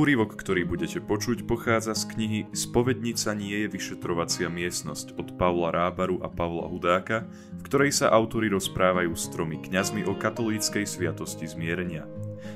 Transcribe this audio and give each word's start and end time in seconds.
Úrivok, 0.00 0.32
ktorý 0.32 0.64
budete 0.64 0.96
počuť, 0.96 1.44
pochádza 1.44 1.92
z 1.92 2.08
knihy 2.16 2.40
Spovednica 2.56 3.36
nie 3.36 3.52
je 3.52 3.68
vyšetrovacia 3.68 4.48
miestnosť 4.48 5.12
od 5.20 5.36
Pavla 5.36 5.68
Rábaru 5.76 6.24
a 6.24 6.32
Pavla 6.32 6.72
Hudáka, 6.72 7.28
v 7.60 7.68
ktorej 7.68 7.92
sa 7.92 8.08
autori 8.08 8.48
rozprávajú 8.48 9.12
s 9.12 9.28
tromi 9.28 9.60
kňazmi 9.60 10.08
o 10.08 10.16
katolíckej 10.16 10.88
sviatosti 10.88 11.44
zmierenia. 11.44 12.08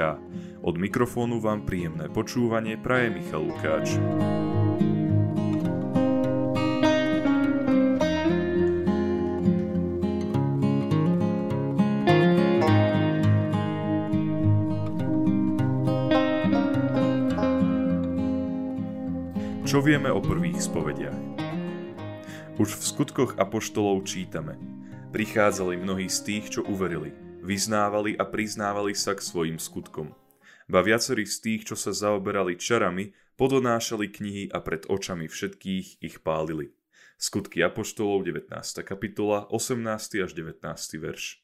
Od 0.60 0.76
mikrofónu 0.76 1.40
vám 1.40 1.64
príjemné 1.64 2.12
počúvanie 2.12 2.76
praje 2.76 3.16
Michal 3.16 3.48
Lukáč. 3.48 3.96
Čo 19.70 19.86
vieme 19.86 20.10
o 20.10 20.18
prvých 20.18 20.66
spovediach? 20.66 21.14
Už 22.58 22.74
v 22.74 22.84
skutkoch 22.90 23.38
apoštolov 23.38 24.02
čítame. 24.02 24.58
Prichádzali 25.14 25.78
mnohí 25.78 26.10
z 26.10 26.20
tých, 26.26 26.46
čo 26.58 26.66
uverili, 26.66 27.14
vyznávali 27.46 28.18
a 28.18 28.26
priznávali 28.26 28.98
sa 28.98 29.14
k 29.14 29.22
svojim 29.22 29.62
skutkom 29.62 30.10
ba 30.70 30.86
viacerí 30.86 31.26
z 31.26 31.38
tých, 31.42 31.62
čo 31.74 31.76
sa 31.76 31.90
zaoberali 31.90 32.54
čarami, 32.54 33.18
podonášali 33.42 34.14
knihy 34.14 34.44
a 34.54 34.62
pred 34.62 34.86
očami 34.86 35.26
všetkých 35.26 36.06
ich 36.06 36.22
pálili. 36.22 36.70
Skutky 37.18 37.66
Apoštolov 37.66 38.24
19. 38.24 38.54
kapitola 38.86 39.50
18. 39.50 40.24
až 40.24 40.32
19. 40.38 40.62
verš. 41.02 41.42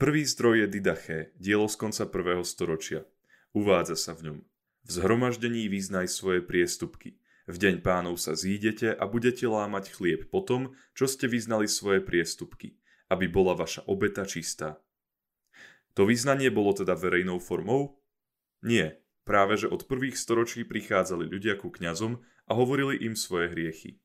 Prvý 0.00 0.22
zdroj 0.24 0.64
je 0.64 0.66
Didaché, 0.70 1.18
dielo 1.36 1.68
z 1.68 1.76
konca 1.76 2.08
1. 2.08 2.40
storočia. 2.46 3.04
Uvádza 3.52 3.98
sa 3.98 4.16
v 4.16 4.32
ňom. 4.32 4.38
V 4.84 4.90
zhromaždení 4.96 5.68
vyznaj 5.68 6.08
svoje 6.08 6.40
priestupky. 6.40 7.20
V 7.50 7.56
deň 7.58 7.82
pánov 7.82 8.22
sa 8.22 8.38
zídete 8.38 8.94
a 8.94 9.04
budete 9.10 9.44
lámať 9.44 9.90
chlieb 9.90 10.30
po 10.30 10.40
tom, 10.44 10.78
čo 10.94 11.10
ste 11.10 11.26
vyznali 11.26 11.66
svoje 11.66 11.98
priestupky, 11.98 12.78
aby 13.10 13.26
bola 13.26 13.58
vaša 13.58 13.84
obeta 13.90 14.22
čistá. 14.22 14.78
To 15.98 16.06
vyznanie 16.06 16.48
bolo 16.54 16.70
teda 16.70 16.94
verejnou 16.94 17.42
formou? 17.42 17.98
Nie, 18.62 19.02
práve 19.26 19.58
že 19.58 19.66
od 19.66 19.90
prvých 19.90 20.14
storočí 20.14 20.62
prichádzali 20.62 21.26
ľudia 21.26 21.58
ku 21.58 21.74
kňazom 21.74 22.22
a 22.46 22.52
hovorili 22.54 23.02
im 23.02 23.18
svoje 23.18 23.50
hriechy. 23.50 23.98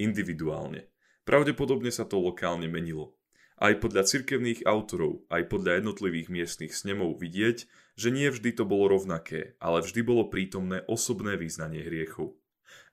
Individuálne. 0.00 0.90
Pravdepodobne 1.22 1.92
sa 1.94 2.08
to 2.08 2.18
lokálne 2.18 2.66
menilo. 2.66 3.19
Aj 3.60 3.76
podľa 3.76 4.08
cirkevných 4.08 4.64
autorov, 4.64 5.28
aj 5.28 5.52
podľa 5.52 5.84
jednotlivých 5.84 6.32
miestnych 6.32 6.72
snemov 6.72 7.20
vidieť, 7.20 7.68
že 7.92 8.08
nie 8.08 8.32
vždy 8.32 8.56
to 8.56 8.64
bolo 8.64 8.96
rovnaké, 8.96 9.60
ale 9.60 9.84
vždy 9.84 10.00
bolo 10.00 10.32
prítomné 10.32 10.80
osobné 10.88 11.36
význanie 11.36 11.84
hriechov. 11.84 12.40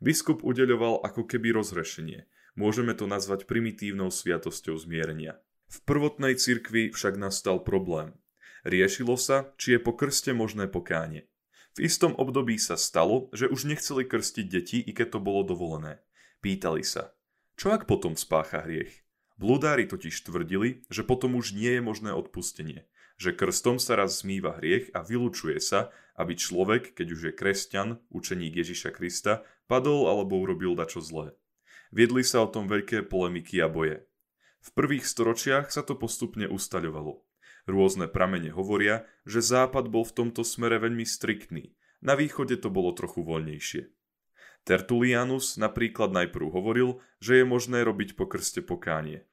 Biskup 0.03 0.43
udeľoval 0.43 1.07
ako 1.07 1.23
keby 1.23 1.55
rozhrešenie. 1.55 2.27
Môžeme 2.59 2.91
to 2.99 3.07
nazvať 3.07 3.47
primitívnou 3.47 4.11
sviatosťou 4.11 4.75
zmierenia. 4.75 5.39
V 5.71 5.87
prvotnej 5.87 6.35
cirkvi 6.35 6.91
však 6.91 7.15
nastal 7.15 7.63
problém. 7.63 8.11
Riešilo 8.67 9.15
sa, 9.15 9.55
či 9.55 9.77
je 9.77 9.79
po 9.79 9.95
krste 9.95 10.35
možné 10.35 10.67
pokánie. 10.67 11.31
V 11.79 11.87
istom 11.87 12.11
období 12.19 12.59
sa 12.59 12.75
stalo, 12.75 13.31
že 13.31 13.47
už 13.47 13.71
nechceli 13.71 14.03
krstiť 14.03 14.45
deti, 14.51 14.83
i 14.83 14.91
keď 14.91 15.15
to 15.15 15.19
bolo 15.23 15.47
dovolené. 15.47 16.03
Pýtali 16.43 16.83
sa, 16.83 17.15
čo 17.55 17.71
ak 17.71 17.87
potom 17.87 18.19
spácha 18.19 18.67
hriech? 18.67 19.06
Bludári 19.37 19.85
totiž 19.85 20.25
tvrdili, 20.25 20.81
že 20.89 21.05
potom 21.05 21.37
už 21.37 21.53
nie 21.53 21.77
je 21.77 21.81
možné 21.81 22.09
odpustenie, 22.09 22.89
že 23.21 23.37
krstom 23.37 23.77
sa 23.77 23.93
raz 23.93 24.25
zmýva 24.25 24.57
hriech 24.57 24.89
a 24.97 25.05
vylučuje 25.05 25.61
sa, 25.61 25.93
aby 26.17 26.33
človek, 26.33 26.97
keď 26.97 27.07
už 27.13 27.21
je 27.29 27.33
kresťan, 27.33 27.89
učeník 28.09 28.57
Ježiša 28.57 28.89
Krista, 28.97 29.45
padol 29.69 30.09
alebo 30.09 30.41
urobil 30.41 30.73
dačo 30.73 31.05
zlé. 31.05 31.37
Viedli 31.93 32.25
sa 32.25 32.41
o 32.43 32.51
tom 32.51 32.65
veľké 32.65 33.05
polemiky 33.05 33.61
a 33.61 33.69
boje. 33.69 34.03
V 34.65 34.69
prvých 34.73 35.05
storočiach 35.05 35.69
sa 35.69 35.85
to 35.85 35.93
postupne 35.93 36.49
ustaľovalo. 36.49 37.21
Rôzne 37.69 38.09
pramene 38.09 38.49
hovoria, 38.49 39.05
že 39.23 39.45
Západ 39.45 39.87
bol 39.93 40.03
v 40.03 40.15
tomto 40.17 40.41
smere 40.41 40.81
veľmi 40.81 41.05
striktný, 41.05 41.77
na 42.01 42.13
východe 42.13 42.57
to 42.61 42.69
bolo 42.69 42.93
trochu 42.93 43.25
voľnejšie. 43.25 43.89
Tertulianus 44.63 45.59
napríklad 45.59 46.15
najprv 46.15 46.47
hovoril, 46.49 47.03
že 47.19 47.41
je 47.41 47.45
možné 47.45 47.83
robiť 47.83 48.15
po 48.15 48.25
krste 48.25 48.63
pokánie. 48.63 49.27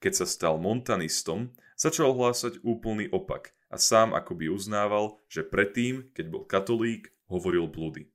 Keď 0.00 0.24
sa 0.24 0.26
stal 0.28 0.56
montanistom, 0.56 1.52
začal 1.76 2.12
hlásať 2.16 2.60
úplný 2.64 3.08
opak 3.12 3.52
a 3.68 3.76
sám 3.76 4.16
akoby 4.16 4.48
uznával, 4.48 5.20
že 5.28 5.44
predtým, 5.44 6.12
keď 6.12 6.26
bol 6.28 6.42
katolík, 6.48 7.12
hovoril 7.28 7.68
blúdy. 7.68 8.08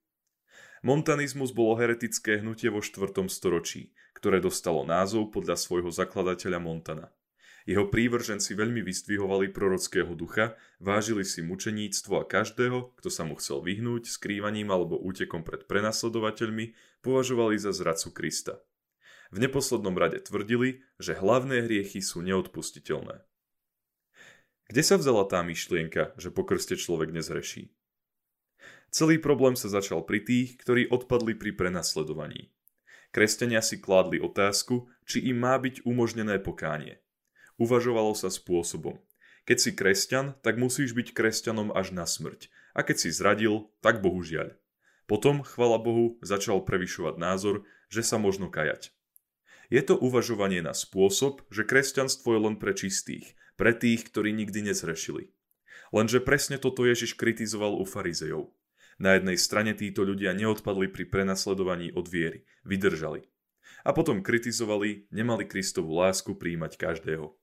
Montanizmus 0.86 1.50
bolo 1.50 1.78
heretické 1.82 2.42
hnutie 2.42 2.70
vo 2.70 2.82
4. 2.82 3.10
storočí, 3.30 3.94
ktoré 4.14 4.38
dostalo 4.38 4.86
názov 4.86 5.34
podľa 5.34 5.58
svojho 5.58 5.90
zakladateľa 5.90 6.60
Montana– 6.62 7.10
jeho 7.66 7.90
prívrženci 7.90 8.54
veľmi 8.54 8.86
vyzdvihovali 8.86 9.50
prorockého 9.50 10.14
ducha, 10.14 10.54
vážili 10.78 11.26
si 11.26 11.42
mučeníctvo 11.42 12.22
a 12.22 12.24
každého, 12.24 12.94
kto 12.94 13.10
sa 13.10 13.26
mu 13.26 13.34
chcel 13.42 13.66
vyhnúť 13.66 14.06
skrývaním 14.06 14.70
alebo 14.70 15.02
útekom 15.02 15.42
pred 15.42 15.66
prenasledovateľmi, 15.66 16.78
považovali 17.02 17.58
za 17.58 17.74
zradcu 17.74 18.14
Krista. 18.14 18.62
V 19.34 19.42
neposlednom 19.42 19.98
rade 19.98 20.22
tvrdili, 20.22 20.86
že 21.02 21.18
hlavné 21.18 21.66
hriechy 21.66 22.06
sú 22.06 22.22
neodpustiteľné. 22.22 23.26
Kde 24.70 24.82
sa 24.86 25.02
vzala 25.02 25.26
tá 25.26 25.42
myšlienka, 25.42 26.14
že 26.22 26.30
po 26.30 26.46
krste 26.46 26.78
človek 26.78 27.10
nezreší? 27.10 27.74
Celý 28.94 29.18
problém 29.18 29.58
sa 29.58 29.70
začal 29.70 30.06
pri 30.06 30.22
tých, 30.22 30.62
ktorí 30.62 30.88
odpadli 30.90 31.34
pri 31.34 31.52
prenasledovaní. 31.58 32.54
Kresťania 33.10 33.66
si 33.66 33.82
kládli 33.82 34.22
otázku, 34.22 34.86
či 35.06 35.26
im 35.34 35.42
má 35.42 35.58
byť 35.58 35.86
umožnené 35.86 36.38
pokánie. 36.42 37.05
Uvažovalo 37.56 38.12
sa 38.18 38.28
spôsobom. 38.28 39.00
Keď 39.46 39.58
si 39.62 39.72
kresťan, 39.78 40.36
tak 40.42 40.58
musíš 40.58 40.98
byť 40.98 41.14
kresťanom 41.14 41.70
až 41.72 41.94
na 41.94 42.10
smrť. 42.10 42.50
A 42.74 42.82
keď 42.82 42.98
si 42.98 43.10
zradil, 43.14 43.70
tak 43.80 44.02
bohužiaľ. 44.02 44.58
Potom, 45.06 45.46
chvala 45.46 45.78
Bohu, 45.78 46.18
začal 46.26 46.66
prevyšovať 46.66 47.16
názor, 47.22 47.64
že 47.94 48.02
sa 48.02 48.18
možno 48.18 48.50
kajať. 48.50 48.90
Je 49.70 49.82
to 49.86 49.98
uvažovanie 49.98 50.66
na 50.66 50.74
spôsob, 50.74 51.46
že 51.54 51.66
kresťanstvo 51.66 52.34
je 52.34 52.40
len 52.42 52.56
pre 52.58 52.74
čistých, 52.74 53.38
pre 53.54 53.74
tých, 53.74 54.10
ktorí 54.10 54.34
nikdy 54.34 54.66
nezrešili. 54.74 55.30
Lenže 55.94 56.26
presne 56.26 56.58
toto 56.58 56.84
Ježiš 56.84 57.14
kritizoval 57.14 57.78
u 57.78 57.86
farizejov. 57.86 58.50
Na 58.98 59.14
jednej 59.14 59.38
strane 59.38 59.78
títo 59.78 60.02
ľudia 60.08 60.34
neodpadli 60.34 60.90
pri 60.90 61.06
prenasledovaní 61.06 61.94
od 61.94 62.10
viery, 62.10 62.48
vydržali. 62.66 63.30
A 63.86 63.94
potom 63.94 64.26
kritizovali, 64.26 65.06
nemali 65.14 65.46
Kristovu 65.46 65.94
lásku 65.94 66.34
príjmať 66.34 66.82
každého. 66.82 67.38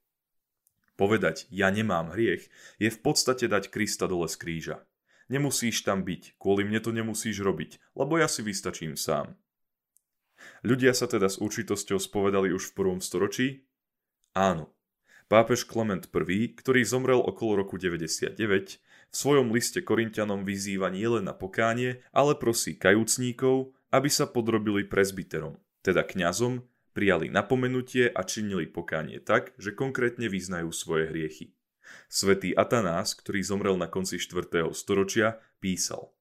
Povedať 0.97 1.48
ja 1.48 1.72
nemám 1.72 2.12
hriech 2.12 2.53
je 2.76 2.88
v 2.92 2.98
podstate 3.00 3.48
dať 3.48 3.72
Krista 3.72 4.04
dole 4.04 4.28
z 4.28 4.36
kríža. 4.36 4.76
Nemusíš 5.32 5.86
tam 5.88 6.04
byť, 6.04 6.36
kvôli 6.36 6.69
mne 6.69 6.80
to 6.84 6.92
nemusíš 6.92 7.41
robiť, 7.41 7.80
lebo 7.97 8.20
ja 8.20 8.28
si 8.28 8.44
vystačím 8.44 9.00
sám. 9.00 9.32
Ľudia 10.66 10.92
sa 10.92 11.08
teda 11.08 11.30
s 11.30 11.38
určitosťou 11.38 11.97
spovedali 11.97 12.53
už 12.53 12.70
v 12.70 12.76
prvom 12.76 13.00
storočí? 13.00 13.64
Áno. 14.36 14.74
Pápež 15.30 15.65
Klement 15.65 16.04
I, 16.12 16.53
ktorý 16.53 16.84
zomrel 16.84 17.16
okolo 17.16 17.65
roku 17.65 17.80
99, 17.80 18.36
v 19.12 19.15
svojom 19.16 19.48
liste 19.48 19.80
Korintianom 19.80 20.45
vyzýva 20.45 20.92
nielen 20.92 21.24
na 21.24 21.33
pokánie, 21.33 22.04
ale 22.12 22.36
prosí 22.36 22.77
kajúcníkov, 22.77 23.72
aby 23.92 24.09
sa 24.12 24.28
podrobili 24.28 24.84
prezbiterom, 24.84 25.56
teda 25.80 26.04
kňazom, 26.04 26.65
prijali 26.92 27.33
napomenutie 27.33 28.09
a 28.12 28.22
činili 28.22 28.68
pokánie 28.68 29.21
tak, 29.21 29.56
že 29.56 29.72
konkrétne 29.72 30.28
vyznajú 30.28 30.71
svoje 30.72 31.09
hriechy. 31.09 31.56
Svetý 32.09 32.53
Atanás, 32.56 33.12
ktorý 33.16 33.41
zomrel 33.42 33.77
na 33.77 33.89
konci 33.89 34.21
4. 34.21 34.71
storočia, 34.72 35.41
písal 35.59 36.15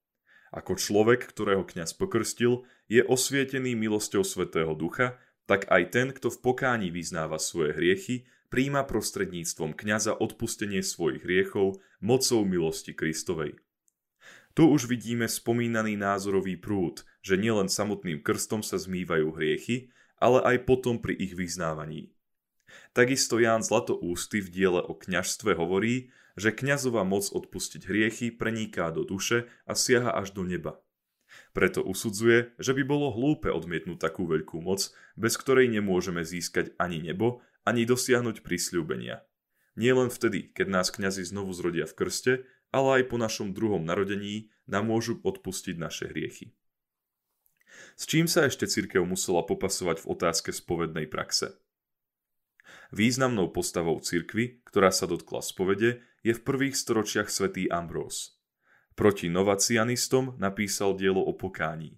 Ako 0.51 0.75
človek, 0.75 1.27
ktorého 1.27 1.63
kňaz 1.63 1.95
pokrstil, 1.95 2.67
je 2.91 3.03
osvietený 3.03 3.77
milosťou 3.77 4.23
Svetého 4.25 4.75
Ducha, 4.75 5.19
tak 5.47 5.67
aj 5.67 5.83
ten, 5.91 6.07
kto 6.15 6.31
v 6.31 6.41
pokání 6.43 6.89
vyznáva 6.91 7.39
svoje 7.39 7.75
hriechy, 7.75 8.27
príjma 8.51 8.83
prostredníctvom 8.83 9.75
kňaza 9.75 10.19
odpustenie 10.19 10.83
svojich 10.83 11.23
hriechov 11.23 11.79
mocou 12.03 12.43
milosti 12.43 12.91
Kristovej. 12.91 13.55
Tu 14.51 14.67
už 14.67 14.91
vidíme 14.91 15.31
spomínaný 15.31 15.95
názorový 15.95 16.59
prúd, 16.59 17.07
že 17.23 17.39
nielen 17.39 17.71
samotným 17.71 18.19
krstom 18.19 18.59
sa 18.59 18.75
zmývajú 18.75 19.31
hriechy, 19.31 19.95
ale 20.21 20.39
aj 20.45 20.69
potom 20.69 21.01
pri 21.01 21.17
ich 21.17 21.33
vyznávaní. 21.33 22.13
Takisto 22.93 23.41
Ján 23.41 23.65
Zlatoústy 23.65 24.39
v 24.39 24.49
diele 24.53 24.81
o 24.85 24.93
kňažstve 24.95 25.57
hovorí, 25.57 26.13
že 26.39 26.55
kňazová 26.55 27.03
moc 27.03 27.27
odpustiť 27.27 27.83
hriechy 27.89 28.31
preniká 28.31 28.93
do 28.93 29.03
duše 29.03 29.51
a 29.67 29.75
siaha 29.75 30.15
až 30.15 30.31
do 30.31 30.47
neba. 30.47 30.79
Preto 31.51 31.83
usudzuje, 31.83 32.55
že 32.59 32.71
by 32.75 32.83
bolo 32.83 33.11
hlúpe 33.11 33.51
odmietnúť 33.51 33.99
takú 33.99 34.27
veľkú 34.27 34.63
moc, 34.63 34.91
bez 35.15 35.35
ktorej 35.35 35.67
nemôžeme 35.71 36.23
získať 36.23 36.75
ani 36.79 37.03
nebo, 37.03 37.43
ani 37.63 37.87
dosiahnuť 37.87 38.43
prísľubenia. 38.43 39.23
Nie 39.79 39.95
len 39.95 40.11
vtedy, 40.11 40.51
keď 40.51 40.67
nás 40.67 40.87
kňazi 40.91 41.23
znovu 41.23 41.55
zrodia 41.55 41.87
v 41.87 41.95
krste, 41.95 42.33
ale 42.71 43.03
aj 43.03 43.11
po 43.11 43.17
našom 43.19 43.55
druhom 43.55 43.83
narodení 43.83 44.51
nám 44.67 44.87
môžu 44.87 45.19
odpustiť 45.23 45.75
naše 45.79 46.11
hriechy. 46.11 46.55
S 47.95 48.07
čím 48.07 48.25
sa 48.25 48.47
ešte 48.47 48.67
cirkev 48.67 49.05
musela 49.05 49.45
popasovať 49.45 50.03
v 50.03 50.09
otázke 50.11 50.49
spovednej 50.51 51.07
praxe? 51.07 51.57
Významnou 52.91 53.51
postavou 53.55 53.99
cirkvy, 54.03 54.63
ktorá 54.67 54.91
sa 54.91 55.07
dotkla 55.07 55.39
spovede, 55.39 56.03
je 56.21 56.35
v 56.35 56.43
prvých 56.43 56.75
storočiach 56.75 57.31
svätý 57.31 57.71
Ambrós. 57.71 58.35
Proti 58.99 59.31
novacianistom 59.31 60.35
napísal 60.37 60.99
dielo 60.99 61.23
o 61.23 61.31
pokání. 61.31 61.95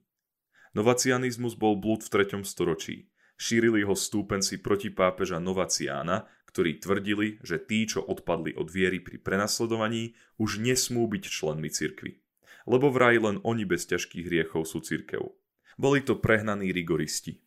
Novacianizmus 0.74 1.58
bol 1.58 1.78
blúd 1.78 2.06
v 2.06 2.10
3. 2.10 2.46
storočí. 2.46 3.10
Šírili 3.38 3.82
ho 3.82 3.98
stúpenci 3.98 4.62
proti 4.62 4.94
pápeža 4.94 5.42
Novaciána, 5.42 6.30
ktorí 6.54 6.78
tvrdili, 6.78 7.42
že 7.42 7.58
tí, 7.58 7.90
čo 7.90 8.06
odpadli 8.06 8.54
od 8.54 8.70
viery 8.70 9.02
pri 9.02 9.18
prenasledovaní, 9.18 10.14
už 10.38 10.62
nesmú 10.62 11.10
byť 11.10 11.24
členmi 11.26 11.70
cirkvy. 11.74 12.22
Lebo 12.70 12.94
vraj 12.94 13.18
len 13.18 13.42
oni 13.42 13.66
bez 13.66 13.90
ťažkých 13.90 14.30
hriechov 14.30 14.70
sú 14.70 14.86
cirkev. 14.86 15.34
Boli 15.78 16.06
to 16.06 16.20
prehnaní 16.20 16.70
rigoristi. 16.70 17.42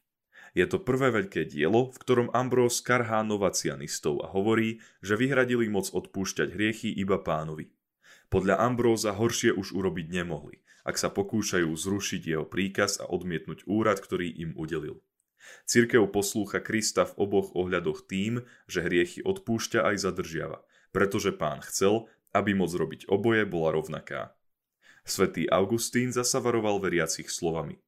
Je 0.56 0.64
to 0.64 0.81
prvé 0.81 1.12
veľké 1.12 1.52
dielo, 1.52 1.93
v 1.93 2.00
ktorom 2.00 2.28
Ambrós 2.32 2.81
karhá 2.81 3.20
novacianistov 3.20 4.25
a 4.25 4.32
hovorí, 4.32 4.81
že 5.05 5.20
vyhradili 5.20 5.69
moc 5.69 5.93
odpúšťať 5.93 6.49
hriechy 6.56 6.88
iba 6.96 7.20
pánovi. 7.20 7.69
Podľa 8.32 8.58
Ambróza 8.58 9.12
horšie 9.12 9.52
už 9.52 9.76
urobiť 9.76 10.11
nemohli, 10.11 10.64
ak 10.82 10.96
sa 10.96 11.12
pokúšajú 11.12 11.70
zrušiť 11.70 12.23
jeho 12.25 12.46
príkaz 12.49 12.99
a 12.99 13.06
odmietnúť 13.06 13.69
úrad, 13.69 14.00
ktorý 14.00 14.32
im 14.32 14.56
udelil. 14.56 15.05
Cirkev 15.69 16.11
poslúcha 16.11 16.58
Krista 16.58 17.06
v 17.06 17.14
oboch 17.22 17.55
ohľadoch 17.55 18.08
tým, 18.11 18.43
že 18.67 18.82
hriechy 18.82 19.22
odpúšťa 19.22 19.87
aj 19.93 19.96
zadržiava, 20.02 20.58
pretože 20.90 21.31
pán 21.31 21.62
chcel, 21.62 22.11
aby 22.34 22.56
moc 22.56 22.75
robiť 22.75 23.06
oboje 23.06 23.46
bola 23.46 23.79
rovnaká. 23.79 24.34
Svetý 25.06 25.46
Augustín 25.46 26.11
zasa 26.11 26.43
varoval 26.43 26.82
veriacich 26.82 27.31
slovami. 27.31 27.79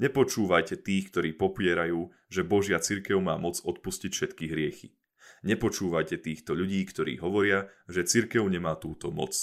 Nepočúvajte 0.00 0.80
tých, 0.80 1.12
ktorí 1.12 1.36
popierajú, 1.36 2.08
že 2.32 2.40
Božia 2.40 2.80
cirkev 2.80 3.20
má 3.20 3.36
moc 3.36 3.60
odpustiť 3.60 4.10
všetky 4.10 4.44
hriechy. 4.48 4.96
Nepočúvajte 5.44 6.16
týchto 6.24 6.56
ľudí, 6.56 6.80
ktorí 6.88 7.20
hovoria, 7.20 7.68
že 7.84 8.08
cirkev 8.08 8.48
nemá 8.48 8.80
túto 8.80 9.12
moc 9.12 9.36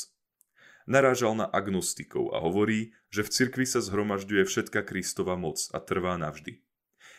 narážal 0.87 1.35
na 1.35 1.45
agnostikov 1.45 2.31
a 2.33 2.41
hovorí, 2.41 2.95
že 3.11 3.27
v 3.27 3.29
cirkvi 3.29 3.67
sa 3.67 3.83
zhromažďuje 3.83 4.47
všetka 4.47 4.87
Kristova 4.87 5.35
moc 5.35 5.59
a 5.75 5.83
trvá 5.83 6.15
navždy. 6.15 6.63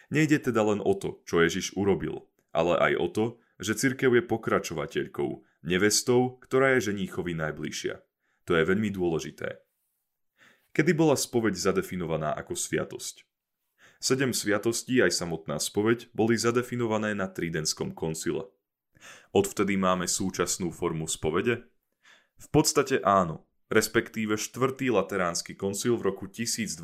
Nejde 0.09 0.41
teda 0.41 0.65
len 0.65 0.81
o 0.81 0.97
to, 0.97 1.21
čo 1.29 1.45
Ježiš 1.45 1.77
urobil, 1.77 2.25
ale 2.57 2.81
aj 2.81 2.93
o 2.97 3.09
to, 3.13 3.25
že 3.61 3.77
cirkev 3.77 4.17
je 4.17 4.25
pokračovateľkou, 4.25 5.45
nevestou, 5.69 6.41
ktorá 6.41 6.75
je 6.81 6.91
ženíchovi 6.91 7.37
najbližšia. 7.37 8.01
To 8.49 8.57
je 8.57 8.65
veľmi 8.65 8.89
dôležité. 8.89 9.61
Kedy 10.73 10.93
bola 10.95 11.19
spoveď 11.19 11.59
zadefinovaná 11.59 12.35
ako 12.37 12.55
sviatosť? 12.55 13.27
Sedem 13.99 14.31
sviatostí 14.31 15.03
aj 15.03 15.11
samotná 15.11 15.59
spoveď 15.59 16.15
boli 16.15 16.39
zadefinované 16.39 17.19
na 17.19 17.27
Tridenskom 17.27 17.91
koncile. 17.91 18.47
Odvtedy 19.35 19.75
máme 19.75 20.07
súčasnú 20.07 20.71
formu 20.71 21.11
spovede? 21.11 21.67
V 22.39 22.47
podstate 22.55 23.03
áno, 23.03 23.51
respektíve 23.67 24.39
štvrtý 24.39 24.95
lateránsky 24.95 25.59
koncil 25.59 25.99
v 25.99 26.15
roku 26.15 26.31
1215 26.31 26.79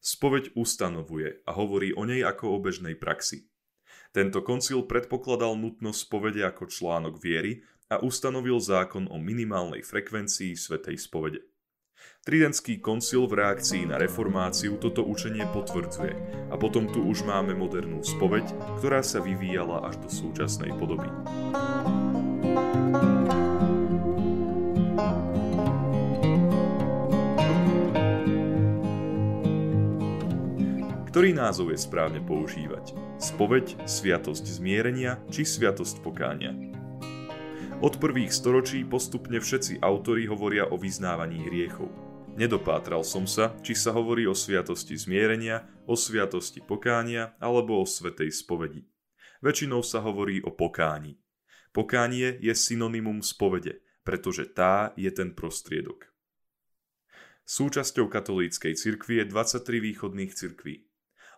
spoveď 0.00 0.56
ustanovuje 0.56 1.44
a 1.44 1.50
hovorí 1.52 1.92
o 1.92 2.08
nej 2.08 2.24
ako 2.24 2.56
o 2.56 2.58
bežnej 2.64 2.96
praxi. 2.96 3.52
Tento 4.16 4.40
koncil 4.40 4.88
predpokladal 4.88 5.54
nutnosť 5.60 6.00
spovede 6.00 6.42
ako 6.48 6.66
článok 6.66 7.20
viery 7.20 7.60
a 7.92 8.00
ustanovil 8.00 8.56
zákon 8.56 9.06
o 9.12 9.20
minimálnej 9.20 9.84
frekvencii 9.84 10.56
svetej 10.56 10.96
spovede. 10.96 11.49
Tridentský 12.20 12.84
koncil 12.84 13.24
v 13.24 13.40
reakcii 13.40 13.88
na 13.88 13.96
reformáciu 13.96 14.76
toto 14.76 15.00
učenie 15.08 15.40
potvrdzuje 15.56 16.12
a 16.52 16.54
potom 16.60 16.84
tu 16.84 17.00
už 17.00 17.24
máme 17.24 17.56
modernú 17.56 18.04
spoveď, 18.04 18.44
ktorá 18.76 19.00
sa 19.00 19.24
vyvíjala 19.24 19.88
až 19.88 20.04
do 20.04 20.12
súčasnej 20.12 20.68
podoby. 20.76 21.08
Ktorý 31.08 31.32
názov 31.32 31.72
je 31.72 31.80
správne 31.80 32.20
používať? 32.20 33.00
Spoveď, 33.16 33.88
sviatosť 33.88 34.44
zmierenia 34.44 35.24
či 35.32 35.48
sviatosť 35.48 36.04
pokánia? 36.04 36.52
Od 37.80 37.96
prvých 37.96 38.28
storočí 38.28 38.84
postupne 38.84 39.40
všetci 39.40 39.80
autori 39.80 40.28
hovoria 40.28 40.68
o 40.68 40.76
vyznávaní 40.76 41.48
hriechov. 41.48 42.09
Nedopátral 42.40 43.04
som 43.04 43.28
sa, 43.28 43.52
či 43.60 43.76
sa 43.76 43.92
hovorí 43.92 44.24
o 44.24 44.32
sviatosti 44.32 44.96
zmierenia, 44.96 45.60
o 45.84 45.92
sviatosti 45.92 46.64
pokánia 46.64 47.36
alebo 47.36 47.76
o 47.76 47.84
svetej 47.84 48.32
spovedi. 48.32 48.88
Väčšinou 49.44 49.84
sa 49.84 50.00
hovorí 50.00 50.40
o 50.40 50.48
pokáni. 50.48 51.20
Pokánie 51.76 52.40
je 52.40 52.56
synonymum 52.56 53.20
spovede, 53.20 53.84
pretože 54.08 54.48
tá 54.56 54.96
je 54.96 55.12
ten 55.12 55.36
prostriedok. 55.36 56.08
Súčasťou 57.44 58.08
katolíckej 58.08 58.72
cirkvi 58.72 59.20
je 59.20 59.24
23 59.28 59.60
východných 59.92 60.32
cirkví. 60.32 60.88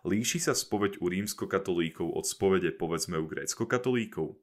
Líši 0.07 0.39
sa 0.39 0.55
spoveď 0.55 1.03
u 1.03 1.11
rímskokatolíkov 1.11 2.15
od 2.15 2.23
spovede 2.23 2.71
povedzme 2.71 3.19
u 3.19 3.27
gréckokatolíkov? 3.27 4.39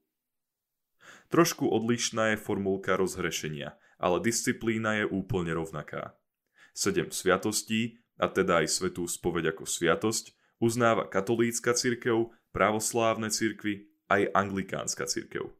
Trošku 1.32 1.72
odlišná 1.72 2.36
je 2.36 2.42
formulka 2.44 3.00
rozhrešenia, 3.00 3.80
ale 3.96 4.20
disciplína 4.20 5.00
je 5.00 5.04
úplne 5.08 5.56
rovnaká. 5.56 6.19
Sedem 6.72 7.10
sviatostí, 7.10 8.00
a 8.20 8.28
teda 8.28 8.60
aj 8.60 8.68
svetú 8.68 9.08
spoveď 9.08 9.56
ako 9.56 9.64
sviatosť, 9.64 10.36
uznáva 10.60 11.08
katolícka 11.08 11.72
cirkev, 11.72 12.30
pravoslávne 12.52 13.32
cirkvy 13.32 13.88
aj 14.12 14.28
anglikánska 14.36 15.08
cirkev. 15.08 15.54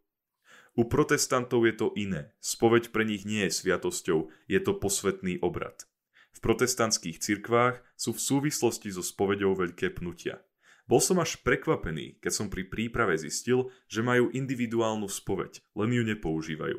U 0.79 0.87
protestantov 0.87 1.67
je 1.67 1.75
to 1.75 1.89
iné. 1.99 2.31
Spoveď 2.39 2.95
pre 2.95 3.03
nich 3.03 3.27
nie 3.27 3.43
je 3.51 3.59
sviatosťou, 3.59 4.31
je 4.47 4.61
to 4.63 4.73
posvetný 4.79 5.43
obrad. 5.43 5.89
V 6.31 6.39
protestantských 6.39 7.19
cirkvách 7.19 7.83
sú 7.99 8.15
v 8.15 8.23
súvislosti 8.23 8.95
so 8.95 9.03
spovedou 9.03 9.59
veľké 9.59 9.91
pnutia. 9.99 10.39
Bol 10.87 11.03
som 11.03 11.19
až 11.23 11.39
prekvapený, 11.43 12.19
keď 12.23 12.33
som 12.35 12.47
pri 12.51 12.67
príprave 12.67 13.19
zistil, 13.19 13.71
že 13.91 14.03
majú 14.03 14.31
individuálnu 14.31 15.07
spoveď, 15.11 15.63
len 15.75 15.91
ju 15.91 16.03
nepoužívajú. 16.07 16.79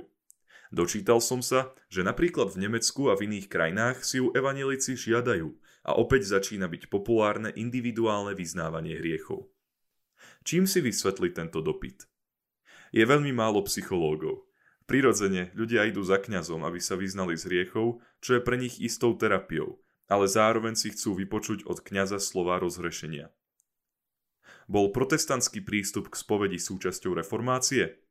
Dočítal 0.72 1.20
som 1.20 1.44
sa, 1.44 1.76
že 1.92 2.02
napríklad 2.02 2.56
v 2.56 2.68
Nemecku 2.68 3.12
a 3.12 3.20
v 3.20 3.28
iných 3.28 3.52
krajinách 3.52 4.08
si 4.08 4.24
ju 4.24 4.32
evanelici 4.32 4.96
žiadajú 4.96 5.52
a 5.84 6.00
opäť 6.00 6.32
začína 6.32 6.72
byť 6.72 6.88
populárne 6.88 7.52
individuálne 7.52 8.32
vyznávanie 8.32 8.96
hriechov. 8.96 9.52
Čím 10.48 10.64
si 10.66 10.80
vysvetli 10.80 11.36
tento 11.36 11.60
dopyt? 11.60 12.08
Je 12.96 13.04
veľmi 13.04 13.36
málo 13.36 13.62
psychológov, 13.68 14.52
Prirodzene, 14.92 15.56
ľudia 15.56 15.88
idú 15.88 16.04
za 16.04 16.20
kňazom, 16.20 16.68
aby 16.68 16.84
sa 16.84 17.00
vyznali 17.00 17.40
z 17.40 17.48
hriechov, 17.48 18.04
čo 18.20 18.36
je 18.36 18.44
pre 18.44 18.60
nich 18.60 18.76
istou 18.84 19.16
terapiou, 19.16 19.80
ale 20.12 20.28
zároveň 20.28 20.76
si 20.76 20.92
chcú 20.92 21.16
vypočuť 21.16 21.64
od 21.64 21.80
kňaza 21.80 22.20
slova 22.20 22.60
rozhrešenia. 22.60 23.32
Bol 24.68 24.92
protestantský 24.92 25.64
prístup 25.64 26.12
k 26.12 26.20
spovedi 26.20 26.60
súčasťou 26.60 27.16
reformácie? 27.16 28.04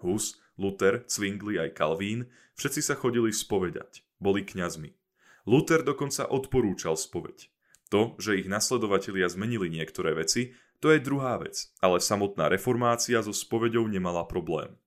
Hus, 0.00 0.40
Luther, 0.60 1.04
Zwingli 1.08 1.56
aj 1.56 1.76
Calvín, 1.76 2.28
všetci 2.56 2.80
sa 2.84 2.94
chodili 2.96 3.32
spovedať, 3.32 4.04
boli 4.20 4.44
kňazmi. 4.44 4.92
Luther 5.48 5.80
dokonca 5.80 6.28
odporúčal 6.28 7.00
spoveď. 7.00 7.48
To, 7.90 8.14
že 8.22 8.38
ich 8.38 8.46
nasledovatelia 8.46 9.26
zmenili 9.26 9.66
niektoré 9.72 10.14
veci, 10.14 10.54
to 10.78 10.94
je 10.94 11.02
druhá 11.02 11.36
vec, 11.36 11.68
ale 11.84 12.00
samotná 12.00 12.48
reformácia 12.48 13.20
so 13.20 13.34
spovedou 13.34 13.84
nemala 13.84 14.24
problém. 14.24 14.78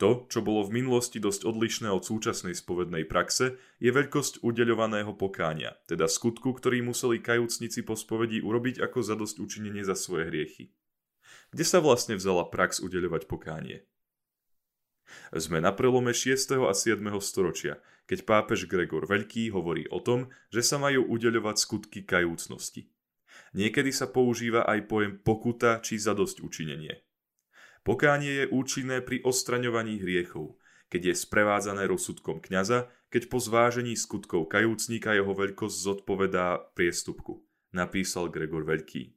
To, 0.00 0.24
čo 0.32 0.40
bolo 0.40 0.64
v 0.64 0.80
minulosti 0.80 1.20
dosť 1.20 1.44
odlišné 1.44 1.92
od 1.92 2.00
súčasnej 2.00 2.56
spovednej 2.56 3.04
praxe, 3.04 3.60
je 3.76 3.90
veľkosť 3.92 4.40
udeľovaného 4.40 5.12
pokánia, 5.12 5.76
teda 5.84 6.08
skutku, 6.08 6.56
ktorý 6.56 6.80
museli 6.80 7.20
kajúcnici 7.20 7.84
po 7.84 7.92
spovedi 8.00 8.40
urobiť 8.40 8.80
ako 8.80 9.04
zadosť 9.04 9.36
učinenie 9.44 9.84
za 9.84 9.92
svoje 9.92 10.32
hriechy. 10.32 10.72
Kde 11.50 11.64
sa 11.66 11.78
vlastne 11.82 12.14
vzala 12.14 12.46
prax 12.48 12.80
udeľovať 12.80 13.26
pokánie? 13.26 13.84
Sme 15.34 15.58
na 15.58 15.74
prelome 15.74 16.14
6. 16.14 16.62
a 16.62 16.74
7. 16.74 17.02
storočia, 17.18 17.82
keď 18.06 18.22
pápež 18.22 18.70
Gregor 18.70 19.10
Veľký 19.10 19.50
hovorí 19.50 19.90
o 19.90 19.98
tom, 19.98 20.30
že 20.54 20.62
sa 20.62 20.78
majú 20.78 21.06
udeľovať 21.10 21.56
skutky 21.58 22.06
kajúcnosti. 22.06 22.90
Niekedy 23.54 23.90
sa 23.90 24.06
používa 24.06 24.62
aj 24.66 24.86
pojem 24.86 25.18
pokuta 25.18 25.82
či 25.82 25.98
zadosť 25.98 26.42
učinenie– 26.42 26.94
Pokánie 27.80 28.44
je 28.44 28.46
účinné 28.52 29.00
pri 29.00 29.24
odstraňovaní 29.24 30.04
hriechov, 30.04 30.60
keď 30.92 31.12
je 31.12 31.14
sprevádzané 31.16 31.88
rozsudkom 31.88 32.44
kňaza, 32.44 32.92
keď 33.08 33.32
po 33.32 33.40
zvážení 33.40 33.96
skutkov 33.96 34.52
kajúcníka 34.52 35.16
jeho 35.16 35.32
veľkosť 35.32 35.76
zodpovedá 35.88 36.60
priestupku, 36.76 37.40
napísal 37.72 38.28
Gregor 38.28 38.68
Veľký. 38.68 39.16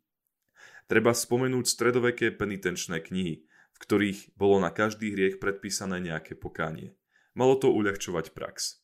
Treba 0.87 1.15
spomenúť 1.15 1.65
stredoveké 1.65 2.35
penitenčné 2.35 2.99
knihy, 2.99 3.43
v 3.47 3.77
ktorých 3.79 4.35
bolo 4.35 4.59
na 4.59 4.69
každý 4.69 5.15
hriech 5.15 5.39
predpísané 5.39 6.03
nejaké 6.03 6.35
pokánie. 6.35 6.93
Malo 7.33 7.57
to 7.57 7.71
uľahčovať 7.71 8.35
prax. 8.35 8.83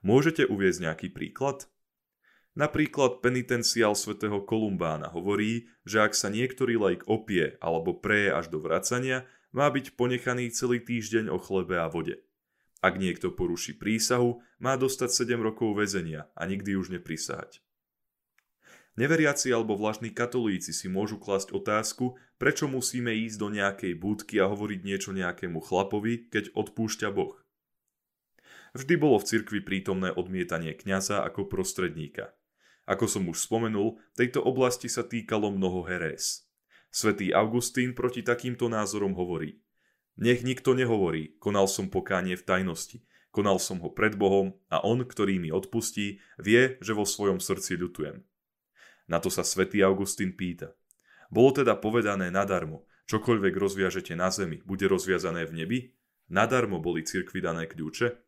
Môžete 0.00 0.46
uviezť 0.46 0.78
nejaký 0.86 1.08
príklad? 1.12 1.68
Napríklad 2.56 3.20
penitenciál 3.20 3.92
svätého 3.92 4.40
Kolumbána 4.40 5.12
hovorí, 5.12 5.68
že 5.84 6.00
ak 6.00 6.16
sa 6.16 6.32
niektorý 6.32 6.80
laik 6.80 7.04
opie 7.04 7.60
alebo 7.60 7.92
preje 8.00 8.32
až 8.32 8.48
do 8.48 8.64
vracania, 8.64 9.28
má 9.52 9.68
byť 9.68 9.92
ponechaný 9.92 10.48
celý 10.52 10.80
týždeň 10.80 11.28
o 11.28 11.36
chlebe 11.36 11.76
a 11.76 11.88
vode. 11.92 12.22
Ak 12.80 12.96
niekto 12.96 13.32
poruší 13.32 13.76
prísahu, 13.76 14.40
má 14.56 14.78
dostať 14.80 15.26
7 15.26 15.42
rokov 15.42 15.74
väzenia 15.74 16.32
a 16.32 16.48
nikdy 16.48 16.76
už 16.78 16.96
neprisahať. 16.96 17.65
Neveriaci 18.96 19.52
alebo 19.52 19.76
vlažní 19.76 20.08
katolíci 20.08 20.72
si 20.72 20.88
môžu 20.88 21.20
klasť 21.20 21.52
otázku, 21.52 22.16
prečo 22.40 22.64
musíme 22.64 23.12
ísť 23.12 23.36
do 23.36 23.48
nejakej 23.52 23.92
budky 24.00 24.40
a 24.40 24.48
hovoriť 24.48 24.80
niečo 24.80 25.12
nejakému 25.12 25.60
chlapovi, 25.60 26.32
keď 26.32 26.56
odpúšťa 26.56 27.12
Boh. 27.12 27.36
Vždy 28.72 28.96
bolo 28.96 29.20
v 29.20 29.28
cirkvi 29.28 29.60
prítomné 29.60 30.12
odmietanie 30.12 30.72
kňaza 30.72 31.24
ako 31.28 31.48
prostredníka. 31.48 32.32
Ako 32.88 33.04
som 33.04 33.28
už 33.28 33.44
spomenul, 33.44 34.00
tejto 34.16 34.40
oblasti 34.40 34.88
sa 34.88 35.04
týkalo 35.04 35.52
mnoho 35.52 35.84
herés. 35.84 36.48
Svetý 36.88 37.36
Augustín 37.36 37.92
proti 37.92 38.24
takýmto 38.24 38.72
názorom 38.72 39.12
hovorí. 39.12 39.60
Nech 40.16 40.40
nikto 40.40 40.72
nehovorí, 40.72 41.36
konal 41.36 41.68
som 41.68 41.92
pokánie 41.92 42.40
v 42.40 42.46
tajnosti, 42.48 43.04
konal 43.28 43.60
som 43.60 43.84
ho 43.84 43.92
pred 43.92 44.16
Bohom 44.16 44.56
a 44.72 44.80
on, 44.80 45.04
ktorý 45.04 45.36
mi 45.36 45.52
odpustí, 45.52 46.24
vie, 46.40 46.80
že 46.80 46.96
vo 46.96 47.04
svojom 47.04 47.36
srdci 47.36 47.76
ľutujem. 47.76 48.24
Na 49.06 49.22
to 49.22 49.30
sa 49.30 49.46
svätý 49.46 49.82
Augustín 49.86 50.34
pýta. 50.34 50.74
Bolo 51.30 51.54
teda 51.54 51.78
povedané 51.78 52.30
nadarmo, 52.30 52.86
čokoľvek 53.06 53.54
rozviažete 53.54 54.14
na 54.18 54.30
zemi, 54.30 54.62
bude 54.62 54.86
rozviazané 54.86 55.46
v 55.46 55.52
nebi? 55.62 55.78
Nadarmo 56.26 56.82
boli 56.82 57.06
cirkvi 57.06 57.38
dané 57.38 57.70
kľúče? 57.70 58.18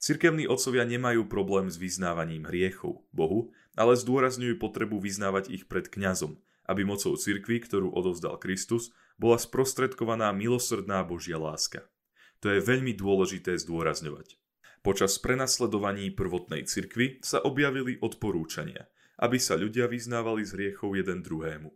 Cirkevní 0.00 0.48
otcovia 0.48 0.84
nemajú 0.88 1.28
problém 1.28 1.68
s 1.68 1.76
vyznávaním 1.76 2.48
hriechov 2.48 3.04
Bohu, 3.12 3.52
ale 3.76 3.96
zdôrazňujú 3.96 4.56
potrebu 4.56 5.00
vyznávať 5.00 5.52
ich 5.52 5.64
pred 5.68 5.88
kňazom, 5.88 6.40
aby 6.68 6.82
mocou 6.84 7.16
cirkvi, 7.16 7.60
ktorú 7.60 7.92
odovzdal 7.92 8.40
Kristus, 8.40 8.92
bola 9.16 9.40
sprostredkovaná 9.40 10.32
milosrdná 10.32 11.04
Božia 11.04 11.40
láska. 11.40 11.84
To 12.44 12.52
je 12.52 12.60
veľmi 12.60 12.92
dôležité 12.92 13.56
zdôrazňovať. 13.56 14.36
Počas 14.84 15.16
prenasledovaní 15.18 16.12
prvotnej 16.12 16.68
cirkvy 16.68 17.20
sa 17.24 17.40
objavili 17.40 17.96
odporúčania, 17.98 18.86
aby 19.16 19.40
sa 19.40 19.56
ľudia 19.56 19.88
vyznávali 19.88 20.44
z 20.44 20.54
hriechov 20.56 20.96
jeden 20.96 21.24
druhému. 21.24 21.72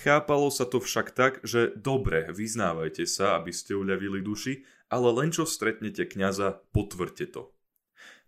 Chápalo 0.00 0.48
sa 0.48 0.64
to 0.64 0.80
však 0.80 1.12
tak, 1.12 1.44
že 1.44 1.76
dobre, 1.76 2.32
vyznávajte 2.32 3.04
sa, 3.04 3.36
aby 3.36 3.52
ste 3.52 3.76
uľavili 3.76 4.24
duši, 4.24 4.64
ale 4.88 5.12
len 5.12 5.28
čo 5.28 5.44
stretnete 5.44 6.08
kňaza, 6.08 6.64
potvrďte 6.72 7.26
to. 7.36 7.52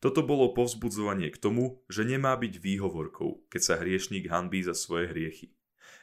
Toto 0.01 0.25
bolo 0.25 0.53
povzbudzovanie 0.57 1.29
k 1.29 1.41
tomu, 1.41 1.85
že 1.89 2.09
nemá 2.09 2.37
byť 2.37 2.57
výhovorkou, 2.61 3.49
keď 3.53 3.61
sa 3.61 3.75
hriešník 3.81 4.33
hanbí 4.33 4.65
za 4.65 4.73
svoje 4.73 5.13
hriechy. 5.13 5.53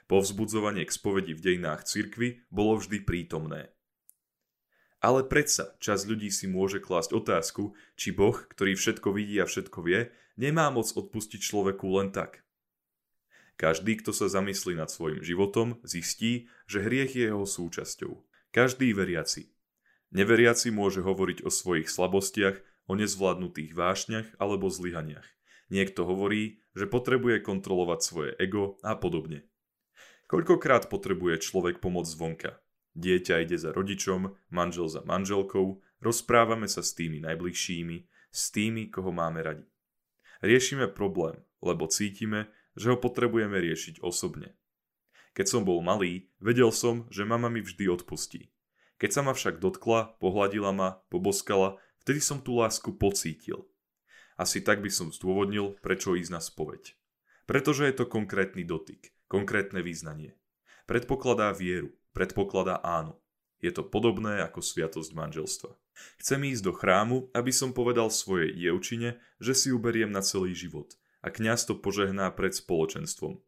Povzbudzovanie 0.06 0.86
k 0.86 0.94
spovedi 0.94 1.34
v 1.34 1.44
dejinách 1.44 1.84
cirkvy 1.84 2.46
bolo 2.54 2.78
vždy 2.80 3.04
prítomné. 3.04 3.74
Ale 4.98 5.26
predsa 5.26 5.78
čas 5.78 6.10
ľudí 6.10 6.34
si 6.34 6.50
môže 6.50 6.82
klásť 6.82 7.14
otázku, 7.14 7.78
či 7.94 8.16
Boh, 8.16 8.34
ktorý 8.34 8.74
všetko 8.74 9.14
vidí 9.14 9.38
a 9.38 9.46
všetko 9.46 9.86
vie, 9.86 10.10
nemá 10.40 10.74
moc 10.74 10.90
odpustiť 10.90 11.38
človeku 11.38 11.86
len 12.02 12.10
tak. 12.10 12.47
Každý, 13.58 13.98
kto 14.00 14.14
sa 14.14 14.30
zamyslí 14.30 14.78
nad 14.78 14.94
svojim 14.94 15.26
životom, 15.26 15.82
zistí, 15.82 16.46
že 16.70 16.86
hriech 16.86 17.18
je 17.18 17.34
jeho 17.34 17.46
súčasťou. 17.46 18.22
Každý 18.54 18.94
veriaci, 18.94 19.50
Neveriaci 20.16 20.72
môže 20.72 21.04
hovoriť 21.04 21.44
o 21.44 21.52
svojich 21.52 21.92
slabostiach, 21.92 22.64
o 22.88 22.96
nezvládnutých 22.96 23.76
vášňach 23.76 24.28
alebo 24.40 24.72
zlyhaniach. 24.72 25.28
Niekto 25.68 26.08
hovorí, 26.08 26.64
že 26.72 26.88
potrebuje 26.88 27.44
kontrolovať 27.44 28.00
svoje 28.00 28.32
ego 28.40 28.80
a 28.80 28.96
podobne. 28.96 29.44
Koľkokrát 30.32 30.88
potrebuje 30.88 31.44
človek 31.44 31.84
pomoc 31.84 32.08
zvonka? 32.08 32.64
Dieťa 32.96 33.44
ide 33.44 33.60
za 33.60 33.76
rodičom, 33.76 34.40
manžel 34.48 34.88
za 34.88 35.04
manželkou, 35.04 35.84
rozprávame 36.00 36.72
sa 36.72 36.80
s 36.80 36.96
tými 36.96 37.20
najbližšími, 37.20 37.98
s 38.32 38.42
tými, 38.56 38.88
koho 38.88 39.12
máme 39.12 39.44
radi. 39.44 39.68
Riešime 40.40 40.88
problém, 40.88 41.44
lebo 41.60 41.92
cítime, 41.92 42.48
že 42.78 42.94
ho 42.94 42.98
potrebujeme 42.98 43.58
riešiť 43.58 44.06
osobne. 44.06 44.54
Keď 45.34 45.46
som 45.50 45.62
bol 45.66 45.82
malý, 45.82 46.30
vedel 46.38 46.70
som, 46.70 47.10
že 47.10 47.26
mama 47.26 47.50
mi 47.50 47.66
vždy 47.66 47.90
odpustí. 47.90 48.54
Keď 49.02 49.10
sa 49.14 49.22
ma 49.26 49.34
však 49.34 49.62
dotkla, 49.62 50.18
pohľadila 50.18 50.74
ma, 50.74 50.90
poboskala, 51.10 51.78
vtedy 52.06 52.22
som 52.22 52.42
tú 52.42 52.58
lásku 52.58 52.94
pocítil. 52.98 53.66
Asi 54.38 54.62
tak 54.62 54.82
by 54.86 54.90
som 54.94 55.14
zdôvodnil, 55.14 55.78
prečo 55.82 56.14
ísť 56.14 56.32
na 56.34 56.42
spoveď. 56.42 56.94
Pretože 57.50 57.90
je 57.90 57.94
to 57.98 58.10
konkrétny 58.10 58.66
dotyk, 58.66 59.14
konkrétne 59.30 59.82
význanie. 59.82 60.38
Predpokladá 60.90 61.54
vieru, 61.54 61.94
predpokladá 62.14 62.82
áno. 62.82 63.18
Je 63.58 63.74
to 63.74 63.82
podobné 63.82 64.42
ako 64.46 64.62
sviatosť 64.62 65.18
manželstva. 65.18 65.74
Chcem 66.22 66.46
ísť 66.54 66.62
do 66.62 66.74
chrámu, 66.78 67.34
aby 67.34 67.50
som 67.50 67.74
povedal 67.74 68.14
svojej 68.14 68.54
dievčine, 68.54 69.18
že 69.42 69.58
si 69.58 69.74
uberiem 69.74 70.14
na 70.14 70.22
celý 70.22 70.54
život 70.54 70.94
a 71.22 71.28
kňaz 71.34 71.70
to 71.70 71.74
požehná 71.78 72.30
pred 72.34 72.54
spoločenstvom. 72.54 73.42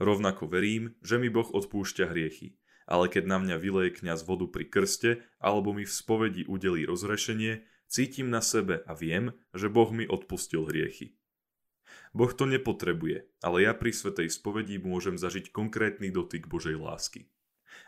Rovnako 0.00 0.48
verím, 0.48 0.94
že 1.00 1.16
mi 1.16 1.32
Boh 1.32 1.48
odpúšťa 1.48 2.10
hriechy 2.12 2.56
ale 2.86 3.10
keď 3.10 3.26
na 3.26 3.38
mňa 3.42 3.56
vyleje 3.58 3.98
kňaz 4.00 4.22
vodu 4.24 4.46
pri 4.46 4.70
krste 4.70 5.26
alebo 5.42 5.74
mi 5.74 5.82
v 5.82 5.92
spovedi 5.92 6.42
udelí 6.46 6.86
rozrešenie, 6.86 7.66
cítim 7.90 8.30
na 8.30 8.38
sebe 8.38 8.86
a 8.86 8.94
viem, 8.94 9.34
že 9.52 9.66
Boh 9.66 9.90
mi 9.90 10.06
odpustil 10.06 10.70
hriechy. 10.70 11.18
Boh 12.14 12.32
to 12.32 12.48
nepotrebuje, 12.48 13.28
ale 13.44 13.66
ja 13.66 13.76
pri 13.76 13.92
svetej 13.92 14.32
spovedi 14.32 14.80
môžem 14.80 15.20
zažiť 15.20 15.52
konkrétny 15.52 16.08
dotyk 16.08 16.48
Božej 16.48 16.78
lásky. 16.78 17.28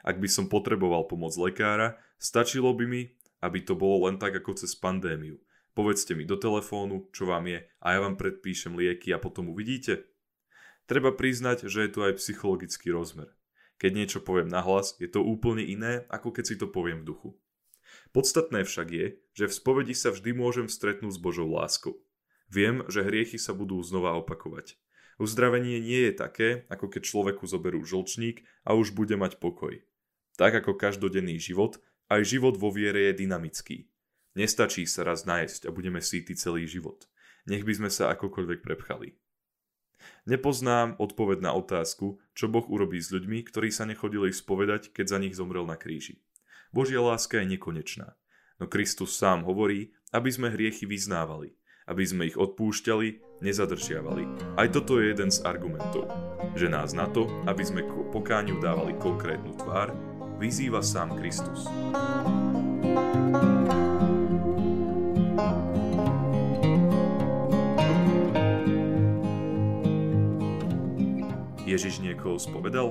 Ak 0.05 0.21
by 0.21 0.29
som 0.29 0.53
potreboval 0.53 1.09
pomoc 1.09 1.33
lekára, 1.41 1.97
stačilo 2.21 2.75
by 2.77 2.85
mi, 2.85 3.03
aby 3.41 3.65
to 3.65 3.79
bolo 3.79 4.11
len 4.11 4.21
tak 4.21 4.37
ako 4.37 4.59
cez 4.59 4.77
pandémiu. 4.77 5.41
Povedzte 5.79 6.19
mi 6.19 6.27
do 6.27 6.35
telefónu, 6.35 7.07
čo 7.15 7.31
vám 7.31 7.47
je 7.47 7.63
a 7.79 7.95
ja 7.95 8.03
vám 8.03 8.19
predpíšem 8.19 8.75
lieky 8.75 9.15
a 9.15 9.23
potom 9.23 9.55
uvidíte. 9.55 10.11
Treba 10.91 11.15
priznať, 11.15 11.71
že 11.71 11.87
je 11.87 11.91
tu 11.95 12.03
aj 12.03 12.19
psychologický 12.19 12.91
rozmer. 12.91 13.31
Keď 13.79 13.91
niečo 13.95 14.19
poviem 14.19 14.51
nahlas, 14.51 14.99
je 14.99 15.07
to 15.07 15.23
úplne 15.23 15.63
iné, 15.63 16.03
ako 16.11 16.35
keď 16.35 16.45
si 16.51 16.59
to 16.59 16.67
poviem 16.67 17.07
v 17.07 17.15
duchu. 17.15 17.31
Podstatné 18.11 18.67
však 18.67 18.89
je, 18.91 19.07
že 19.39 19.47
v 19.47 19.55
spovedi 19.55 19.95
sa 19.95 20.11
vždy 20.11 20.35
môžem 20.35 20.67
stretnúť 20.67 21.15
s 21.15 21.23
Božou 21.23 21.47
láskou. 21.47 22.03
Viem, 22.51 22.83
že 22.91 23.07
hriechy 23.07 23.39
sa 23.39 23.55
budú 23.55 23.79
znova 23.79 24.19
opakovať. 24.19 24.75
Uzdravenie 25.23 25.79
nie 25.79 26.11
je 26.11 26.15
také, 26.19 26.49
ako 26.75 26.91
keď 26.91 27.07
človeku 27.07 27.47
zoberú 27.47 27.87
žlčník 27.87 28.43
a 28.67 28.75
už 28.75 28.99
bude 28.99 29.15
mať 29.15 29.39
pokoj. 29.39 29.79
Tak 30.35 30.59
ako 30.59 30.75
každodenný 30.75 31.39
život, 31.39 31.79
aj 32.11 32.27
život 32.27 32.59
vo 32.59 32.75
viere 32.75 33.15
je 33.15 33.23
dynamický. 33.23 33.87
Nestačí 34.37 34.85
sa 34.85 35.07
raz 35.07 35.25
najesť 35.25 35.69
a 35.69 35.75
budeme 35.75 36.03
síti 36.05 36.37
celý 36.37 36.69
život. 36.69 37.09
Nech 37.49 37.65
by 37.65 37.73
sme 37.79 37.91
sa 37.93 38.13
akokoľvek 38.13 38.61
prepchali. 38.61 39.17
Nepoznám 40.29 41.01
odpoveď 41.01 41.41
na 41.41 41.53
otázku, 41.57 42.21
čo 42.37 42.47
Boh 42.47 42.65
urobí 42.69 43.01
s 43.01 43.09
ľuďmi, 43.11 43.43
ktorí 43.49 43.73
sa 43.73 43.89
nechodili 43.89 44.31
spovedať, 44.31 44.93
keď 44.93 45.07
za 45.09 45.19
nich 45.19 45.35
zomrel 45.35 45.65
na 45.65 45.75
kríži. 45.75 46.21
Božia 46.71 47.01
láska 47.01 47.41
je 47.41 47.57
nekonečná. 47.57 48.15
No 48.61 48.69
Kristus 48.69 49.17
sám 49.17 49.47
hovorí, 49.47 49.95
aby 50.13 50.29
sme 50.29 50.53
hriechy 50.53 50.85
vyznávali, 50.85 51.57
aby 51.89 52.05
sme 52.05 52.29
ich 52.29 52.37
odpúšťali, 52.37 53.41
nezadržiavali. 53.41 54.55
Aj 54.59 54.69
toto 54.69 55.01
je 55.01 55.15
jeden 55.15 55.31
z 55.33 55.41
argumentov, 55.47 56.11
že 56.59 56.69
nás 56.69 56.93
na 56.93 57.09
to, 57.09 57.31
aby 57.49 57.63
sme 57.65 57.87
k 57.87 57.93
pokániu 58.13 58.61
dávali 58.61 58.99
konkrétnu 58.99 59.57
tvár, 59.57 59.95
vyzýva 60.37 60.85
sám 60.85 61.17
Kristus. 61.17 61.65
Ježiš 71.79 72.03
niekoho 72.03 72.43
spovedal? 72.43 72.91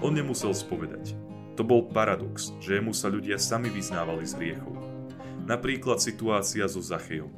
On 0.00 0.08
nemusel 0.08 0.56
spovedať. 0.56 1.20
To 1.52 1.60
bol 1.60 1.84
paradox, 1.84 2.48
že 2.56 2.80
jemu 2.80 2.96
sa 2.96 3.12
ľudia 3.12 3.36
sami 3.36 3.68
vyznávali 3.68 4.24
z 4.24 4.40
hriechov. 4.40 4.72
Napríklad 5.44 6.00
situácia 6.00 6.64
so 6.64 6.80
Zachejom. 6.80 7.28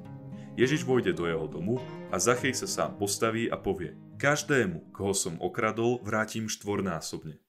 Ježiš 0.55 0.87
vojde 0.87 1.19
do 1.19 1.27
jeho 1.27 1.51
domu 1.51 1.83
a 2.15 2.23
Zachej 2.23 2.55
sa 2.55 2.71
sám 2.71 2.95
postaví 2.95 3.51
a 3.51 3.59
povie 3.59 3.99
Každému, 4.23 4.95
koho 4.95 5.11
som 5.11 5.35
okradol, 5.43 5.99
vrátim 5.99 6.47
štvornásobne. 6.47 7.43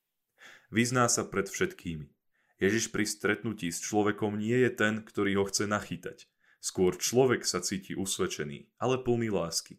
Vyzná 0.74 1.06
sa 1.06 1.22
pred 1.22 1.46
všetkými. 1.46 2.10
Ježiš 2.58 2.90
pri 2.90 3.06
stretnutí 3.06 3.70
s 3.70 3.78
človekom 3.78 4.42
nie 4.42 4.58
je 4.58 4.74
ten, 4.74 5.06
ktorý 5.06 5.38
ho 5.38 5.46
chce 5.46 5.70
nachytať. 5.70 6.26
Skôr 6.58 6.98
človek 6.98 7.46
sa 7.46 7.62
cíti 7.62 7.94
usvedčený, 7.94 8.74
ale 8.82 8.98
plný 9.06 9.30
lásky. 9.30 9.78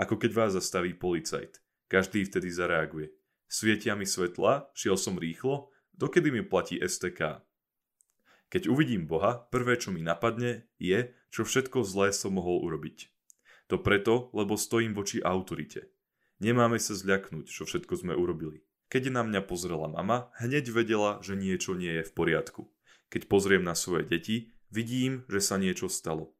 Ako 0.00 0.16
keď 0.16 0.30
vás 0.32 0.56
zastaví 0.56 0.96
policajt. 0.96 1.61
Každý 1.92 2.24
vtedy 2.24 2.48
zareaguje. 2.48 3.12
Svietia 3.52 3.92
mi 3.92 4.08
svetla, 4.08 4.72
šiel 4.72 4.96
som 4.96 5.20
rýchlo, 5.20 5.68
dokedy 5.92 6.32
mi 6.32 6.40
platí 6.40 6.80
STK. 6.80 7.44
Keď 8.48 8.72
uvidím 8.72 9.04
Boha, 9.04 9.44
prvé, 9.52 9.76
čo 9.76 9.92
mi 9.92 10.00
napadne, 10.00 10.64
je, 10.80 11.12
čo 11.28 11.44
všetko 11.44 11.84
zlé 11.84 12.16
som 12.16 12.32
mohol 12.32 12.64
urobiť. 12.64 13.12
To 13.68 13.76
preto, 13.76 14.32
lebo 14.32 14.56
stojím 14.56 14.96
voči 14.96 15.20
autorite. 15.20 15.92
Nemáme 16.40 16.80
sa 16.80 16.96
zľaknúť, 16.96 17.44
čo 17.44 17.68
všetko 17.68 18.00
sme 18.00 18.16
urobili. 18.16 18.64
Keď 18.88 19.12
na 19.12 19.20
mňa 19.28 19.44
pozrela 19.44 19.92
mama, 19.92 20.32
hneď 20.40 20.72
vedela, 20.72 21.20
že 21.20 21.36
niečo 21.36 21.76
nie 21.76 22.00
je 22.00 22.08
v 22.08 22.12
poriadku. 22.16 22.72
Keď 23.12 23.28
pozriem 23.28 23.60
na 23.60 23.76
svoje 23.76 24.08
deti, 24.08 24.52
Vidím, 24.72 25.28
že 25.28 25.44
sa 25.44 25.60
niečo 25.60 25.92
stalo. 25.92 26.32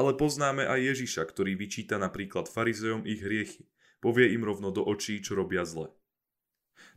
Ale 0.00 0.16
poznáme 0.16 0.64
aj 0.64 0.96
Ježiša, 0.96 1.28
ktorý 1.28 1.60
vyčíta 1.60 2.00
napríklad 2.00 2.48
farizejom 2.48 3.04
ich 3.04 3.20
hriechy. 3.20 3.68
Povie 4.02 4.34
im 4.34 4.42
rovno 4.42 4.74
do 4.74 4.82
očí, 4.82 5.22
čo 5.22 5.38
robia 5.38 5.62
zle. 5.62 5.94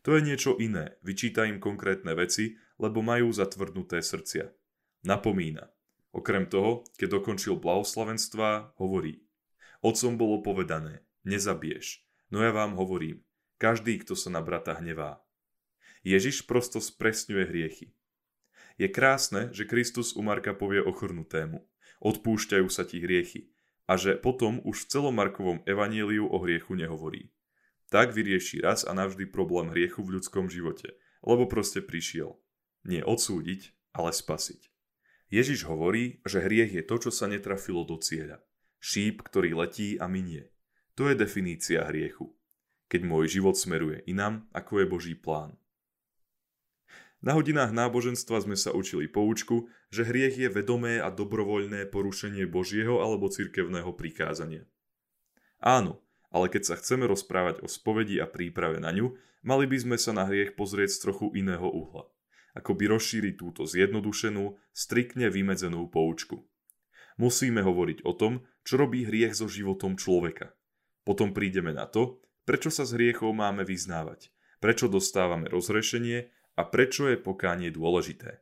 To 0.01 0.17
je 0.17 0.25
niečo 0.25 0.57
iné, 0.57 0.97
vyčíta 1.05 1.45
im 1.45 1.61
konkrétne 1.61 2.17
veci, 2.17 2.57
lebo 2.81 3.05
majú 3.05 3.29
zatvrdnuté 3.29 4.01
srdcia. 4.01 4.49
Napomína. 5.05 5.69
Okrem 6.09 6.49
toho, 6.49 6.87
keď 6.97 7.21
dokončil 7.21 7.61
blahoslavenstva, 7.61 8.73
hovorí. 8.81 9.21
Otcom 9.85 10.17
bolo 10.17 10.41
povedané, 10.41 11.05
nezabiješ, 11.27 12.01
no 12.33 12.41
ja 12.41 12.49
vám 12.49 12.73
hovorím, 12.73 13.21
každý, 13.61 14.01
kto 14.01 14.17
sa 14.17 14.33
na 14.33 14.41
brata 14.41 14.73
hnevá. 14.81 15.21
Ježiš 16.01 16.49
prosto 16.49 16.81
spresňuje 16.81 17.43
hriechy. 17.45 17.87
Je 18.81 18.87
krásne, 18.91 19.53
že 19.53 19.69
Kristus 19.69 20.17
u 20.17 20.21
Marka 20.25 20.51
povie 20.51 20.83
ochrnutému. 20.83 21.63
Odpúšťajú 22.03 22.67
sa 22.67 22.83
ti 22.83 22.99
hriechy. 22.99 23.54
A 23.85 24.01
že 24.01 24.17
potom 24.17 24.61
už 24.65 24.85
v 24.85 24.89
celom 24.89 25.13
Markovom 25.13 25.61
evaníliu 25.69 26.25
o 26.25 26.37
hriechu 26.41 26.73
nehovorí. 26.73 27.29
Tak 27.93 28.17
vyrieši 28.17 28.65
raz 28.65 28.81
a 28.81 28.97
navždy 28.97 29.29
problém 29.29 29.69
hriechu 29.69 30.01
v 30.01 30.17
ľudskom 30.17 30.49
živote, 30.49 30.97
lebo 31.21 31.45
proste 31.45 31.85
prišiel. 31.85 32.41
Nie 32.81 33.05
odsúdiť, 33.05 33.73
ale 33.93 34.09
spasiť. 34.09 34.73
Ježiš 35.29 35.65
hovorí, 35.65 36.21
že 36.25 36.41
hriech 36.41 36.73
je 36.73 36.83
to, 36.85 36.95
čo 37.07 37.11
sa 37.13 37.25
netrafilo 37.25 37.85
do 37.85 37.97
cieľa. 37.97 38.41
Šíp, 38.81 39.25
ktorý 39.25 39.57
letí 39.57 39.97
a 39.97 40.05
minie. 40.05 40.53
To 40.97 41.09
je 41.09 41.17
definícia 41.17 41.85
hriechu. 41.89 42.33
Keď 42.85 43.01
môj 43.01 43.25
život 43.41 43.57
smeruje 43.57 44.05
inam, 44.05 44.45
ako 44.53 44.81
je 44.81 44.85
Boží 44.85 45.15
plán. 45.17 45.57
Na 47.23 47.33
hodinách 47.33 47.71
náboženstva 47.71 48.43
sme 48.43 48.57
sa 48.59 48.75
učili 48.75 49.07
poučku, 49.07 49.71
že 49.93 50.03
hriech 50.03 50.35
je 50.35 50.49
vedomé 50.51 50.99
a 50.99 51.07
dobrovoľné 51.13 51.87
porušenie 51.87 52.43
Božieho 52.49 52.99
alebo 52.99 53.31
cirkevného 53.31 53.91
prikázania. 53.95 54.67
Áno, 55.63 56.03
ale 56.29 56.51
keď 56.51 56.63
sa 56.67 56.75
chceme 56.75 57.07
rozprávať 57.07 57.63
o 57.63 57.67
spovedi 57.71 58.19
a 58.19 58.27
príprave 58.27 58.83
na 58.83 58.91
ňu, 58.91 59.15
mali 59.41 59.65
by 59.65 59.77
sme 59.79 59.97
sa 59.97 60.11
na 60.11 60.27
hriech 60.27 60.59
pozrieť 60.59 60.99
z 60.99 61.01
trochu 61.07 61.31
iného 61.33 61.63
uhla. 61.63 62.11
Ako 62.55 62.75
by 62.75 62.91
rozšíriť 62.91 63.35
túto 63.39 63.63
zjednodušenú, 63.63 64.55
striktne 64.75 65.31
vymedzenú 65.31 65.87
poučku. 65.87 66.43
Musíme 67.15 67.63
hovoriť 67.63 68.03
o 68.03 68.11
tom, 68.11 68.43
čo 68.67 68.75
robí 68.75 69.07
hriech 69.07 69.39
so 69.39 69.47
životom 69.47 69.95
človeka. 69.95 70.51
Potom 71.07 71.31
prídeme 71.31 71.71
na 71.71 71.87
to, 71.87 72.19
prečo 72.43 72.67
sa 72.67 72.83
s 72.83 72.91
hriechou 72.91 73.31
máme 73.31 73.63
vyznávať, 73.63 74.33
prečo 74.59 74.91
dostávame 74.91 75.47
rozrešenie 75.47 76.34
a 76.55 76.63
prečo 76.63 77.11
je 77.11 77.19
pokánie 77.19 77.69
dôležité. 77.71 78.39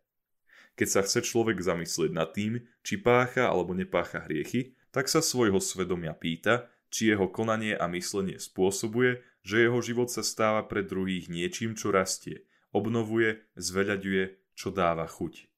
Keď 0.73 0.87
sa 0.89 1.01
chce 1.05 1.21
človek 1.21 1.61
zamyslieť 1.61 2.11
nad 2.13 2.33
tým, 2.33 2.65
či 2.81 2.97
pácha 2.97 3.45
alebo 3.45 3.77
nepácha 3.77 4.25
hriechy, 4.25 4.73
tak 4.89 5.09
sa 5.09 5.21
svojho 5.21 5.61
svedomia 5.61 6.17
pýta, 6.17 6.69
či 6.93 7.09
jeho 7.09 7.29
konanie 7.29 7.73
a 7.73 7.89
myslenie 7.89 8.37
spôsobuje, 8.37 9.21
že 9.41 9.65
jeho 9.65 9.81
život 9.81 10.09
sa 10.13 10.21
stáva 10.21 10.65
pre 10.65 10.85
druhých 10.85 11.29
niečím, 11.29 11.73
čo 11.73 11.89
rastie, 11.89 12.45
obnovuje, 12.69 13.41
zveľaďuje, 13.57 14.53
čo 14.53 14.69
dáva 14.69 15.09
chuť. 15.09 15.49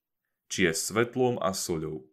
Či 0.47 0.71
je 0.71 0.73
svetlom 0.75 1.39
a 1.43 1.51
soľou. 1.51 2.08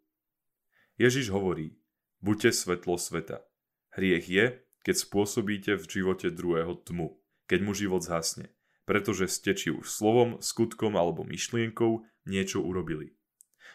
Ježiš 0.99 1.31
hovorí, 1.31 1.79
buďte 2.23 2.55
svetlo 2.55 2.99
sveta. 2.99 3.47
Hriech 3.95 4.27
je, 4.27 4.45
keď 4.83 4.95
spôsobíte 4.99 5.73
v 5.79 5.85
živote 5.87 6.31
druhého 6.35 6.75
tmu, 6.83 7.19
keď 7.47 7.59
mu 7.63 7.73
život 7.75 8.03
zhasne 8.03 8.51
pretože 8.85 9.31
ste 9.31 9.55
či 9.55 9.71
už 9.71 9.87
slovom, 9.87 10.39
skutkom 10.43 10.99
alebo 10.99 11.23
myšlienkou 11.23 12.03
niečo 12.27 12.63
urobili. 12.63 13.15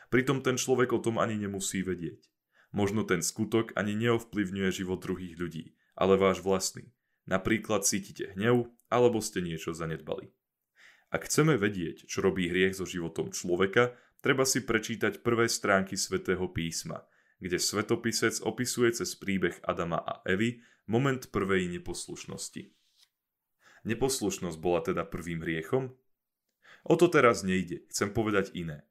Pritom 0.07 0.39
ten 0.39 0.55
človek 0.55 0.95
o 0.95 0.99
tom 1.03 1.19
ani 1.19 1.35
nemusí 1.35 1.83
vedieť. 1.83 2.23
Možno 2.71 3.03
ten 3.07 3.23
skutok 3.23 3.75
ani 3.75 3.95
neovplyvňuje 3.95 4.69
život 4.71 5.03
druhých 5.03 5.35
ľudí, 5.39 5.75
ale 5.95 6.19
váš 6.19 6.43
vlastný. 6.43 6.91
Napríklad 7.27 7.83
cítite 7.83 8.35
hnev, 8.35 8.71
alebo 8.87 9.19
ste 9.19 9.43
niečo 9.43 9.75
zanedbali. 9.75 10.31
Ak 11.11 11.27
chceme 11.27 11.55
vedieť, 11.55 12.07
čo 12.07 12.19
robí 12.23 12.47
hriech 12.51 12.75
so 12.75 12.83
životom 12.87 13.31
človeka, 13.31 13.95
treba 14.19 14.43
si 14.43 14.63
prečítať 14.63 15.23
prvé 15.23 15.47
stránky 15.47 15.95
svätého 15.95 16.51
písma, 16.51 17.03
kde 17.39 17.59
svetopisec 17.59 18.43
opisuje 18.43 18.95
cez 18.95 19.15
príbeh 19.15 19.59
Adama 19.63 19.99
a 20.03 20.19
Evy 20.27 20.63
moment 20.87 21.19
prvej 21.31 21.67
neposlušnosti. 21.79 22.76
Neposlušnosť 23.85 24.57
bola 24.57 24.81
teda 24.81 25.03
prvým 25.05 25.43
hriechom? 25.43 25.93
O 26.87 26.95
to 26.95 27.11
teraz 27.11 27.43
nejde, 27.43 27.83
chcem 27.91 28.15
povedať 28.15 28.55
iné. 28.55 28.87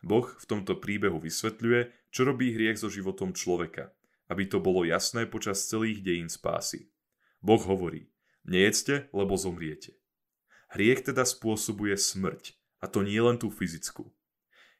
Boh 0.00 0.24
v 0.24 0.44
tomto 0.48 0.80
príbehu 0.80 1.20
vysvetľuje, 1.20 1.92
čo 2.08 2.24
robí 2.24 2.54
hriech 2.56 2.80
so 2.80 2.88
životom 2.88 3.36
človeka, 3.36 3.92
aby 4.32 4.48
to 4.48 4.62
bolo 4.62 4.86
jasné 4.86 5.28
počas 5.28 5.66
celých 5.68 6.00
dejín 6.00 6.30
spásy. 6.32 6.88
Boh 7.44 7.60
hovorí, 7.60 8.08
nejedzte, 8.46 9.12
lebo 9.12 9.36
zomriete. 9.36 9.98
Hriech 10.70 11.02
teda 11.04 11.26
spôsobuje 11.26 11.98
smrť, 11.98 12.54
a 12.80 12.86
to 12.86 13.02
nie 13.02 13.18
len 13.18 13.36
tú 13.36 13.50
fyzickú. 13.50 14.08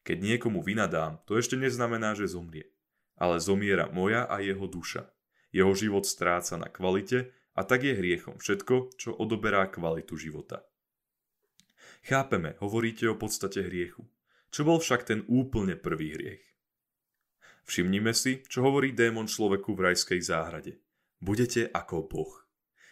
Keď 0.06 0.16
niekomu 0.16 0.64
vynadám, 0.64 1.20
to 1.28 1.36
ešte 1.36 1.60
neznamená, 1.60 2.16
že 2.16 2.30
zomrie. 2.30 2.72
Ale 3.20 3.36
zomiera 3.36 3.92
moja 3.92 4.24
a 4.24 4.40
jeho 4.40 4.64
duša. 4.64 5.12
Jeho 5.52 5.74
život 5.76 6.08
stráca 6.08 6.56
na 6.56 6.72
kvalite 6.72 7.36
a 7.54 7.60
tak 7.66 7.82
je 7.86 7.98
hriechom 7.98 8.38
všetko, 8.38 8.94
čo 8.94 9.16
odoberá 9.16 9.66
kvalitu 9.66 10.14
života. 10.14 10.66
Chápeme, 12.00 12.56
hovoríte 12.64 13.10
o 13.10 13.16
podstate 13.18 13.66
hriechu. 13.66 14.08
Čo 14.50 14.66
bol 14.66 14.78
však 14.80 15.06
ten 15.06 15.20
úplne 15.28 15.76
prvý 15.78 16.16
hriech? 16.16 16.44
Všimnime 17.68 18.16
si, 18.16 18.42
čo 18.50 18.66
hovorí 18.66 18.90
démon 18.90 19.30
človeku 19.30 19.78
v 19.78 19.92
rajskej 19.92 20.20
záhrade. 20.26 20.82
Budete 21.22 21.70
ako 21.70 22.08
Boh. 22.08 22.32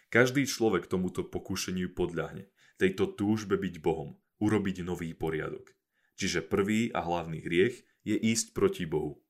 Každý 0.09 0.47
človek 0.47 0.87
tomuto 0.87 1.27
pokušeniu 1.27 1.93
podľahne, 1.97 2.49
tejto 2.79 3.13
túžbe 3.17 3.59
byť 3.59 3.75
Bohom, 3.83 4.17
urobiť 4.39 4.87
nový 4.87 5.13
poriadok. 5.13 5.75
Čiže 6.15 6.47
prvý 6.47 6.95
a 6.95 7.03
hlavný 7.03 7.43
hriech 7.43 7.83
je 8.07 8.17
ísť 8.17 8.55
proti 8.55 8.85
Bohu. 8.87 9.21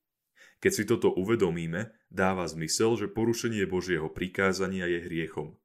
Keď 0.58 0.72
si 0.74 0.84
toto 0.84 1.14
uvedomíme, 1.14 1.94
dáva 2.09 2.49
zmysel, 2.49 2.97
že 2.97 3.07
porušenie 3.09 3.64
Božieho 3.68 4.09
prikázania 4.09 4.88
je 4.88 5.05
hriechom. 5.05 5.57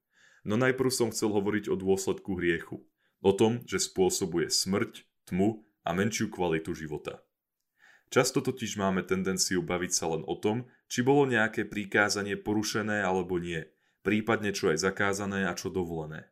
No 0.43 0.59
najprv 0.59 0.91
som 0.91 1.09
chcel 1.11 1.31
hovoriť 1.31 1.71
o 1.71 1.75
dôsledku 1.79 2.35
hriechu. 2.35 2.83
O 3.23 3.31
tom, 3.31 3.63
že 3.63 3.79
spôsobuje 3.79 4.51
smrť, 4.51 5.07
tmu 5.31 5.63
a 5.87 5.95
menšiu 5.95 6.27
kvalitu 6.27 6.75
života. 6.75 7.23
Často 8.11 8.43
totiž 8.43 8.75
máme 8.75 9.07
tendenciu 9.07 9.63
baviť 9.63 9.91
sa 9.95 10.05
len 10.11 10.27
o 10.27 10.35
tom, 10.35 10.67
či 10.91 11.01
bolo 11.01 11.23
nejaké 11.25 11.65
prikázanie 11.65 12.35
porušené 12.35 13.01
alebo 13.01 13.39
nie, 13.39 13.63
prípadne 14.03 14.51
čo 14.51 14.69
je 14.69 14.77
zakázané 14.77 15.47
a 15.47 15.55
čo 15.55 15.71
dovolené. 15.71 16.29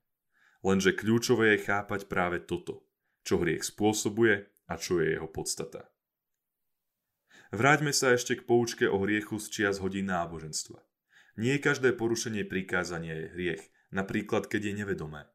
Lenže 0.62 0.94
kľúčové 0.94 1.58
je 1.58 1.66
chápať 1.66 2.06
práve 2.06 2.44
toto, 2.44 2.86
čo 3.26 3.42
hriech 3.42 3.66
spôsobuje 3.66 4.46
a 4.70 4.74
čo 4.78 5.02
je 5.02 5.18
jeho 5.18 5.26
podstata. 5.26 5.90
Vráťme 7.52 7.92
sa 7.92 8.16
ešte 8.16 8.40
k 8.40 8.48
poučke 8.48 8.88
o 8.88 9.04
hriechu 9.04 9.36
z 9.36 9.52
čias 9.52 9.84
hodín 9.84 10.08
náboženstva. 10.08 10.80
Nie 11.36 11.60
každé 11.60 11.92
porušenie 12.00 12.48
prikázania 12.48 13.12
je 13.12 13.28
hriech, 13.36 13.64
napríklad 13.92 14.48
keď 14.48 14.72
je 14.72 14.74
nevedomé. 14.84 15.28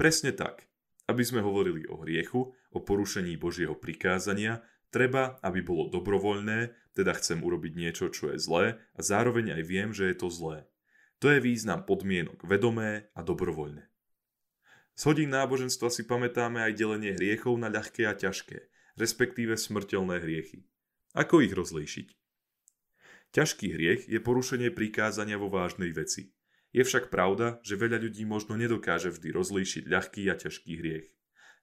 Presne 0.00 0.32
tak. 0.32 0.64
Aby 1.04 1.20
sme 1.20 1.44
hovorili 1.44 1.84
o 1.92 2.00
hriechu, 2.00 2.56
o 2.72 2.78
porušení 2.80 3.36
Božieho 3.36 3.76
prikázania, 3.76 4.64
treba, 4.88 5.36
aby 5.44 5.60
bolo 5.60 5.92
dobrovoľné, 5.92 6.72
teda 6.96 7.12
chcem 7.20 7.44
urobiť 7.44 7.72
niečo, 7.76 8.08
čo 8.08 8.32
je 8.32 8.40
zlé 8.40 8.80
a 8.96 9.00
zároveň 9.04 9.60
aj 9.60 9.62
viem, 9.68 9.90
že 9.92 10.08
je 10.08 10.16
to 10.16 10.32
zlé. 10.32 10.64
To 11.20 11.28
je 11.28 11.44
význam 11.44 11.84
podmienok 11.84 12.48
vedomé 12.48 13.12
a 13.12 13.20
dobrovoľné. 13.20 13.84
Z 14.96 15.02
hodín 15.04 15.36
náboženstva 15.36 15.92
si 15.92 16.08
pamätáme 16.08 16.64
aj 16.64 16.80
delenie 16.80 17.12
hriechov 17.12 17.60
na 17.60 17.68
ľahké 17.68 18.08
a 18.08 18.16
ťažké, 18.16 18.72
respektíve 18.96 19.60
smrteľné 19.60 20.16
hriechy. 20.24 20.64
Ako 21.14 21.42
ich 21.42 21.50
rozlíšiť? 21.50 22.14
Ťažký 23.30 23.66
hriech 23.74 24.02
je 24.06 24.18
porušenie 24.22 24.70
prikázania 24.74 25.38
vo 25.38 25.50
vážnej 25.50 25.90
veci. 25.90 26.34
Je 26.70 26.86
však 26.86 27.10
pravda, 27.10 27.58
že 27.66 27.78
veľa 27.78 27.98
ľudí 28.02 28.22
možno 28.26 28.54
nedokáže 28.54 29.10
vždy 29.10 29.34
rozlíšiť 29.34 29.84
ľahký 29.90 30.30
a 30.30 30.38
ťažký 30.38 30.72
hriech. 30.78 31.06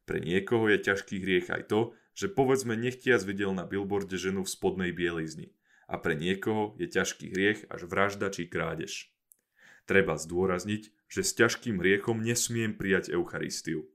Pre 0.08 0.20
niekoho 0.20 0.68
je 0.72 0.80
ťažký 0.84 1.20
hriech 1.24 1.48
aj 1.52 1.72
to, 1.72 1.96
že 2.16 2.32
povedzme 2.32 2.76
nechtiac 2.76 3.24
videl 3.24 3.52
na 3.52 3.68
billboarde 3.68 4.16
ženu 4.16 4.44
v 4.44 4.52
spodnej 4.52 4.92
bielizni 4.92 5.56
a 5.88 5.96
pre 5.96 6.20
niekoho 6.20 6.76
je 6.76 6.92
ťažký 6.92 7.32
hriech 7.32 7.60
až 7.72 7.88
vražda 7.88 8.28
či 8.28 8.52
krádež. 8.52 9.12
Treba 9.88 10.20
zdôrazniť, 10.20 10.92
že 11.08 11.22
s 11.24 11.32
ťažkým 11.40 11.80
hriechom 11.80 12.20
nesmiem 12.20 12.76
prijať 12.76 13.16
Eucharistiu. 13.16 13.88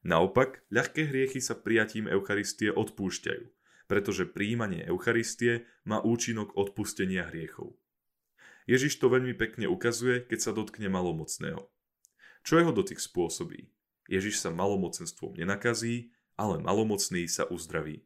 Naopak, 0.00 0.64
ľahké 0.72 1.12
hriechy 1.12 1.40
sa 1.44 1.52
prijatím 1.52 2.08
Eucharistie 2.08 2.72
odpúšťajú, 2.72 3.44
pretože 3.86 4.28
príjmanie 4.28 4.84
Eucharistie 4.84 5.68
má 5.84 6.00
účinok 6.00 6.56
odpustenia 6.56 7.28
hriechov. 7.28 7.76
Ježiš 8.64 8.96
to 8.96 9.12
veľmi 9.12 9.36
pekne 9.36 9.68
ukazuje, 9.68 10.24
keď 10.24 10.38
sa 10.40 10.52
dotkne 10.56 10.88
malomocného. 10.88 11.68
Čo 12.44 12.60
jeho 12.60 12.72
dotyk 12.72 12.96
spôsobí? 12.96 13.68
Ježiš 14.08 14.40
sa 14.40 14.52
malomocenstvom 14.52 15.36
nenakazí, 15.36 16.12
ale 16.36 16.60
malomocný 16.60 17.28
sa 17.28 17.48
uzdraví. 17.48 18.04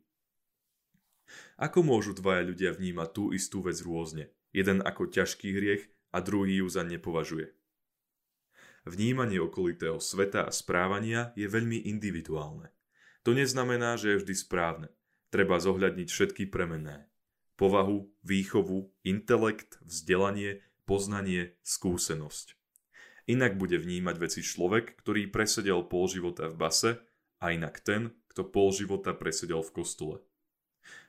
Ako 1.59 1.83
môžu 1.83 2.15
dvaja 2.15 2.47
ľudia 2.47 2.71
vnímať 2.75 3.09
tú 3.11 3.31
istú 3.35 3.63
vec 3.63 3.79
rôzne? 3.83 4.31
Jeden 4.55 4.81
ako 4.81 5.11
ťažký 5.11 5.49
hriech 5.55 5.83
a 6.15 6.19
druhý 6.25 6.65
ju 6.65 6.67
za 6.71 6.83
nepovažuje. 6.87 7.53
Vnímanie 8.89 9.37
okolitého 9.43 10.01
sveta 10.01 10.49
a 10.49 10.55
správania 10.55 11.37
je 11.37 11.45
veľmi 11.45 11.85
individuálne. 11.85 12.73
To 13.27 13.37
neznamená, 13.37 14.01
že 14.01 14.17
je 14.17 14.21
vždy 14.25 14.35
správne. 14.39 14.89
Treba 15.29 15.61
zohľadniť 15.61 16.09
všetky 16.09 16.49
premenné. 16.49 17.05
Povahu, 17.61 18.09
výchovu, 18.25 18.89
intelekt, 19.05 19.77
vzdelanie, 19.85 20.65
poznanie, 20.89 21.59
skúsenosť. 21.61 22.57
Inak 23.29 23.61
bude 23.61 23.77
vnímať 23.77 24.17
veci 24.17 24.41
človek, 24.41 24.97
ktorý 25.05 25.29
presedel 25.29 25.85
pol 25.85 26.09
života 26.09 26.49
v 26.49 26.57
base 26.57 26.91
a 27.45 27.53
inak 27.53 27.85
ten, 27.85 28.17
kto 28.33 28.49
pol 28.49 28.73
života 28.73 29.13
presedel 29.13 29.61
v 29.61 29.75
kostole. 29.85 30.17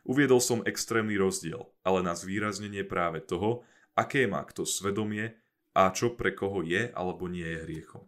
Uviedol 0.03 0.43
som 0.43 0.59
extrémny 0.67 1.15
rozdiel, 1.15 1.71
ale 1.87 2.03
na 2.03 2.11
zvýraznenie 2.19 2.83
práve 2.83 3.23
toho, 3.23 3.63
aké 3.95 4.27
má 4.27 4.43
kto 4.43 4.67
svedomie 4.67 5.39
a 5.71 5.87
čo 5.95 6.11
pre 6.19 6.35
koho 6.35 6.59
je 6.59 6.91
alebo 6.91 7.31
nie 7.31 7.47
je 7.47 7.63
hriechom. 7.63 8.03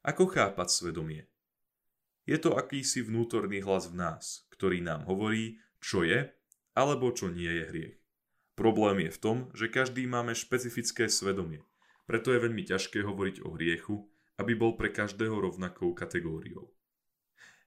Ako 0.00 0.30
chápať 0.30 0.68
svedomie? 0.72 1.28
Je 2.26 2.36
to 2.42 2.58
akýsi 2.58 3.06
vnútorný 3.06 3.62
hlas 3.62 3.88
v 3.88 4.02
nás, 4.02 4.50
ktorý 4.50 4.82
nám 4.82 5.06
hovorí, 5.06 5.62
čo 5.78 6.02
je 6.02 6.28
alebo 6.76 7.14
čo 7.14 7.32
nie 7.32 7.48
je 7.48 7.64
hriech. 7.70 7.96
Problém 8.58 9.08
je 9.08 9.10
v 9.14 9.22
tom, 9.22 9.36
že 9.56 9.72
každý 9.72 10.04
máme 10.04 10.36
špecifické 10.36 11.06
svedomie– 11.08 11.62
preto 12.06 12.30
je 12.30 12.38
veľmi 12.38 12.62
ťažké 12.62 13.02
hovoriť 13.02 13.42
o 13.42 13.58
hriechu, 13.58 14.06
aby 14.38 14.54
bol 14.54 14.78
pre 14.78 14.94
každého 14.94 15.34
rovnakou 15.42 15.90
kategóriou. 15.90 16.70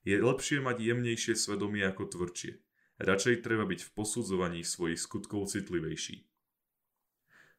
Je 0.07 0.15
lepšie 0.15 0.63
mať 0.63 0.79
jemnejšie 0.79 1.35
svedomie 1.35 1.83
ako 1.83 2.07
tvrdšie. 2.07 2.63
Radšej 3.03 3.43
treba 3.43 3.67
byť 3.67 3.83
v 3.83 3.89
posudzovaní 3.91 4.63
svojich 4.63 4.99
skutkov 4.99 5.51
citlivejší. 5.51 6.23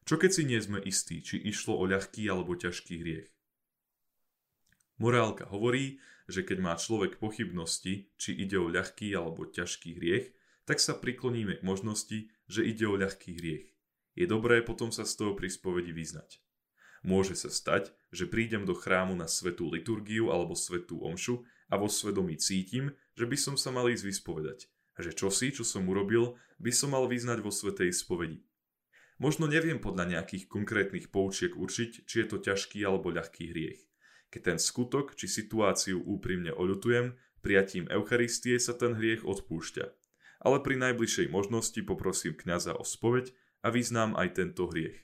Čo 0.09 0.17
keď 0.17 0.31
si 0.33 0.43
nie 0.49 0.57
sme 0.57 0.81
istí, 0.81 1.21
či 1.21 1.37
išlo 1.37 1.77
o 1.77 1.85
ľahký 1.85 2.25
alebo 2.25 2.57
ťažký 2.57 2.93
hriech? 2.97 3.29
Morálka 4.97 5.45
hovorí, 5.53 6.01
že 6.31 6.47
keď 6.47 6.57
má 6.63 6.73
človek 6.79 7.19
pochybnosti, 7.19 8.09
či 8.15 8.31
ide 8.33 8.55
o 8.55 8.71
ľahký 8.71 9.11
alebo 9.11 9.43
ťažký 9.43 9.99
hriech, 9.99 10.31
tak 10.63 10.79
sa 10.79 10.95
prikloníme 10.95 11.59
k 11.59 11.65
možnosti, 11.67 12.31
že 12.47 12.61
ide 12.63 12.87
o 12.87 12.95
ľahký 12.95 13.35
hriech. 13.35 13.67
Je 14.15 14.25
dobré 14.25 14.63
potom 14.63 14.95
sa 14.95 15.03
z 15.03 15.19
toho 15.19 15.35
pri 15.35 15.51
spovedi 15.51 15.91
vyznať. 15.91 16.39
Môže 17.03 17.35
sa 17.35 17.51
stať, 17.51 17.91
že 18.15 18.29
prídem 18.29 18.63
do 18.63 18.77
chrámu 18.77 19.17
na 19.17 19.27
svetú 19.27 19.67
liturgiu 19.67 20.31
alebo 20.31 20.55
svetú 20.55 21.03
omšu 21.03 21.43
a 21.67 21.75
vo 21.75 21.91
svedomí 21.91 22.39
cítim, 22.39 22.95
že 23.19 23.27
by 23.27 23.35
som 23.35 23.55
sa 23.59 23.73
mal 23.73 23.89
ísť 23.91 24.05
vyspovedať 24.07 24.71
že 25.01 25.17
čosi, 25.17 25.49
čo 25.51 25.65
som 25.65 25.89
urobil, 25.89 26.37
by 26.61 26.71
som 26.71 26.93
mal 26.93 27.09
vyznať 27.09 27.41
vo 27.41 27.49
svetej 27.49 27.91
spovedi. 27.91 28.45
Možno 29.21 29.45
neviem 29.45 29.77
podľa 29.77 30.17
nejakých 30.17 30.49
konkrétnych 30.49 31.13
poučiek 31.13 31.53
určiť, 31.53 32.05
či 32.09 32.15
je 32.25 32.27
to 32.29 32.41
ťažký 32.41 32.81
alebo 32.81 33.13
ľahký 33.13 33.53
hriech. 33.53 33.81
Keď 34.31 34.41
ten 34.41 34.59
skutok 34.63 35.19
či 35.19 35.27
situáciu 35.27 35.99
úprimne 36.07 36.55
oľutujem, 36.55 37.19
prijatím 37.43 37.91
Eucharistie 37.91 38.55
sa 38.63 38.71
ten 38.71 38.95
hriech 38.95 39.27
odpúšťa. 39.27 39.85
Ale 40.41 40.57
pri 40.63 40.79
najbližšej 40.79 41.27
možnosti 41.29 41.77
poprosím 41.83 42.33
kňaza 42.33 42.79
o 42.79 42.87
spoveď 42.87 43.35
a 43.61 43.69
vyznám 43.69 44.15
aj 44.15 44.39
tento 44.39 44.71
hriech. 44.71 45.03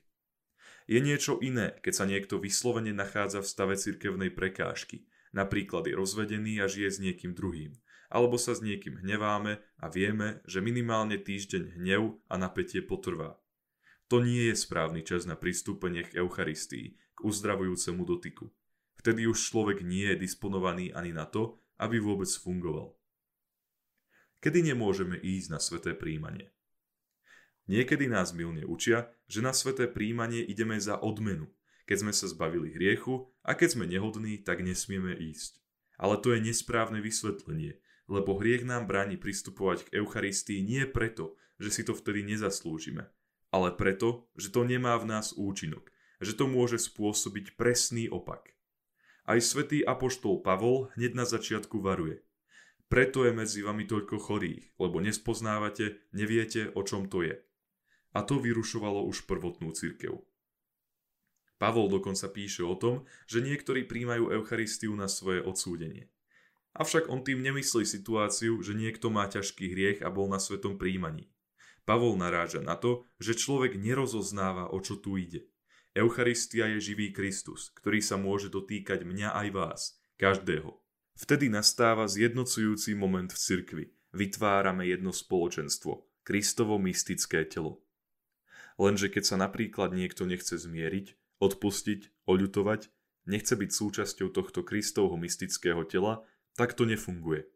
Je 0.88 1.04
niečo 1.04 1.44
iné, 1.44 1.76
keď 1.84 1.94
sa 1.94 2.06
niekto 2.08 2.40
vyslovene 2.40 2.96
nachádza 2.96 3.44
v 3.44 3.52
stave 3.52 3.76
cirkevnej 3.76 4.32
prekážky, 4.32 5.04
napríklad 5.36 5.84
je 5.92 6.00
rozvedený 6.00 6.64
a 6.64 6.72
žije 6.72 6.90
s 6.96 7.04
niekým 7.04 7.36
druhým, 7.36 7.76
alebo 8.08 8.40
sa 8.40 8.56
s 8.56 8.64
niekým 8.64 9.04
hneváme 9.04 9.60
a 9.84 9.86
vieme, 9.92 10.40
že 10.48 10.64
minimálne 10.64 11.20
týždeň 11.20 11.76
hnev 11.76 12.16
a 12.32 12.40
napätie 12.40 12.80
potrvá. 12.80 13.36
To 14.08 14.24
nie 14.24 14.48
je 14.48 14.56
správny 14.56 15.04
čas 15.04 15.28
na 15.28 15.36
pristúpenie 15.36 16.08
k 16.08 16.24
Eucharistii, 16.24 16.96
k 16.96 17.20
uzdravujúcemu 17.20 18.08
dotyku. 18.08 18.48
Vtedy 18.98 19.30
už 19.30 19.38
človek 19.38 19.86
nie 19.86 20.10
je 20.14 20.26
disponovaný 20.28 20.92
ani 20.92 21.14
na 21.14 21.30
to, 21.30 21.62
aby 21.78 22.02
vôbec 22.02 22.30
fungoval. 22.30 22.98
Kedy 24.42 24.74
nemôžeme 24.74 25.18
ísť 25.18 25.48
na 25.54 25.60
sveté 25.62 25.94
príjmanie? 25.98 26.54
Niekedy 27.68 28.08
nás 28.08 28.32
milne 28.32 28.64
učia, 28.64 29.12
že 29.28 29.44
na 29.44 29.52
sveté 29.52 29.92
príjmanie 29.92 30.40
ideme 30.46 30.80
za 30.80 30.98
odmenu, 30.98 31.52
keď 31.84 31.98
sme 32.04 32.14
sa 32.16 32.26
zbavili 32.32 32.72
hriechu 32.72 33.28
a 33.44 33.54
keď 33.54 33.78
sme 33.78 33.86
nehodní, 33.90 34.40
tak 34.40 34.64
nesmieme 34.64 35.14
ísť. 35.14 35.60
Ale 36.00 36.22
to 36.22 36.32
je 36.32 36.40
nesprávne 36.44 37.04
vysvetlenie, 37.04 37.82
lebo 38.08 38.40
hriech 38.40 38.64
nám 38.64 38.88
bráni 38.88 39.20
pristupovať 39.20 39.88
k 39.88 40.00
Eucharistii 40.00 40.64
nie 40.64 40.88
preto, 40.88 41.36
že 41.60 41.74
si 41.74 41.82
to 41.84 41.92
vtedy 41.98 42.24
nezaslúžime, 42.24 43.10
ale 43.50 43.74
preto, 43.76 44.30
že 44.38 44.54
to 44.54 44.64
nemá 44.64 44.96
v 44.96 45.10
nás 45.10 45.34
účinok, 45.36 45.90
že 46.22 46.38
to 46.38 46.48
môže 46.48 46.80
spôsobiť 46.88 47.60
presný 47.60 48.08
opak. 48.08 48.57
Aj 49.28 49.40
svätý 49.44 49.84
apoštol 49.84 50.40
Pavol 50.40 50.88
hneď 50.96 51.12
na 51.14 51.26
začiatku 51.28 51.84
varuje. 51.84 52.24
Preto 52.88 53.28
je 53.28 53.36
medzi 53.36 53.60
vami 53.60 53.84
toľko 53.84 54.16
chorých, 54.16 54.80
lebo 54.80 55.04
nespoznávate, 55.04 56.00
neviete, 56.16 56.72
o 56.72 56.82
čom 56.88 57.12
to 57.12 57.28
je 57.28 57.36
a 58.18 58.26
to 58.26 58.42
vyrušovalo 58.42 59.06
už 59.06 59.30
prvotnú 59.30 59.70
cirkev. 59.70 60.26
Pavol 61.62 61.90
dokonca 61.90 62.26
píše 62.34 62.66
o 62.66 62.74
tom, 62.74 63.06
že 63.30 63.46
niektorí 63.46 63.86
príjmajú 63.86 64.34
Eucharistiu 64.34 64.98
na 64.98 65.06
svoje 65.06 65.46
odsúdenie. 65.46 66.10
Avšak 66.78 67.10
on 67.10 67.26
tým 67.26 67.42
nemyslí 67.42 67.86
situáciu, 67.86 68.62
že 68.62 68.78
niekto 68.78 69.10
má 69.10 69.26
ťažký 69.26 69.66
hriech 69.74 70.00
a 70.06 70.14
bol 70.14 70.30
na 70.30 70.38
svetom 70.38 70.78
príjmaní. 70.78 71.30
Pavol 71.86 72.14
naráža 72.18 72.62
na 72.62 72.78
to, 72.78 73.06
že 73.18 73.38
človek 73.38 73.78
nerozoznáva, 73.78 74.70
o 74.70 74.78
čo 74.82 75.02
tu 75.02 75.18
ide. 75.18 75.50
Eucharistia 75.98 76.70
je 76.78 76.94
živý 76.94 77.10
Kristus, 77.10 77.74
ktorý 77.74 78.06
sa 78.06 78.22
môže 78.22 78.54
dotýkať 78.54 79.02
mňa 79.02 79.34
aj 79.34 79.48
vás, 79.50 79.82
každého. 80.22 80.78
Vtedy 81.18 81.50
nastáva 81.50 82.06
zjednocujúci 82.06 82.94
moment 82.94 83.34
v 83.34 83.42
cirkvi. 83.42 83.86
Vytvárame 84.14 84.86
jedno 84.86 85.10
spoločenstvo, 85.10 86.06
Kristovo 86.22 86.78
mystické 86.78 87.50
telo. 87.50 87.82
Lenže 88.78 89.10
keď 89.10 89.24
sa 89.26 89.36
napríklad 89.42 89.90
niekto 89.98 90.30
nechce 90.30 90.62
zmieriť, 90.62 91.18
odpustiť, 91.42 92.30
oľutovať, 92.30 92.94
nechce 93.26 93.58
byť 93.58 93.70
súčasťou 93.74 94.30
tohto 94.30 94.62
Kristovho 94.62 95.18
mystického 95.18 95.82
tela, 95.90 96.22
tak 96.54 96.78
to 96.78 96.86
nefunguje. 96.86 97.50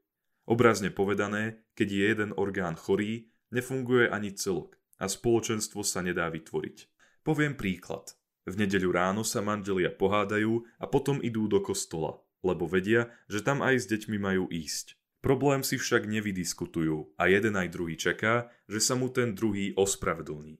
Obrazne 0.50 0.90
povedané, 0.90 1.62
keď 1.78 1.88
je 1.94 2.02
jeden 2.10 2.32
orgán 2.42 2.74
chorý, 2.74 3.30
nefunguje 3.54 4.10
ani 4.10 4.34
celok 4.34 4.82
a 4.98 5.06
spoločenstvo 5.06 5.86
sa 5.86 6.02
nedá 6.02 6.26
vytvoriť. 6.34 6.90
Poviem 7.22 7.54
príklad. 7.54 8.18
V 8.50 8.58
nedeľu 8.58 8.90
ráno 8.90 9.22
sa 9.22 9.40
manželia 9.46 9.94
pohádajú 9.94 10.66
a 10.82 10.86
potom 10.90 11.22
idú 11.22 11.46
do 11.46 11.62
kostola, 11.62 12.18
lebo 12.42 12.66
vedia, 12.66 13.14
že 13.30 13.46
tam 13.46 13.62
aj 13.62 13.86
s 13.86 13.86
deťmi 13.86 14.18
majú 14.18 14.50
ísť. 14.50 14.98
Problém 15.22 15.62
si 15.62 15.78
však 15.78 16.10
nevydiskutujú 16.10 17.14
a 17.14 17.30
jeden 17.30 17.54
aj 17.54 17.70
druhý 17.70 17.94
čaká, 17.94 18.50
že 18.66 18.82
sa 18.82 18.98
mu 18.98 19.14
ten 19.14 19.38
druhý 19.38 19.78
ospravedlní. 19.78 20.58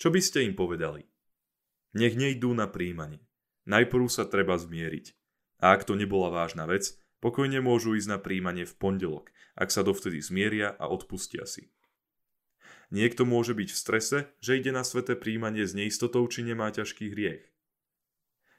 Čo 0.00 0.08
by 0.08 0.20
ste 0.24 0.48
im 0.48 0.56
povedali? 0.56 1.04
Nech 1.92 2.16
nejdú 2.16 2.56
na 2.56 2.64
príjmanie. 2.64 3.20
Najprv 3.68 4.08
sa 4.08 4.24
treba 4.24 4.56
zmieriť. 4.56 5.12
A 5.60 5.76
ak 5.76 5.84
to 5.84 5.92
nebola 5.92 6.32
vážna 6.32 6.64
vec, 6.64 6.96
pokojne 7.20 7.60
môžu 7.60 7.92
ísť 7.92 8.08
na 8.08 8.16
príjmanie 8.16 8.64
v 8.64 8.72
pondelok, 8.80 9.28
ak 9.52 9.68
sa 9.68 9.84
dovtedy 9.84 10.24
zmieria 10.24 10.72
a 10.80 10.88
odpustia 10.88 11.44
si. 11.44 11.68
Niekto 12.90 13.22
môže 13.22 13.54
byť 13.54 13.70
v 13.70 13.78
strese, 13.78 14.18
že 14.42 14.58
ide 14.58 14.74
na 14.74 14.82
sveté 14.82 15.14
príjmanie 15.14 15.62
s 15.62 15.78
neistotou, 15.78 16.26
či 16.26 16.42
nemá 16.42 16.74
ťažký 16.74 17.14
hriech. 17.14 17.46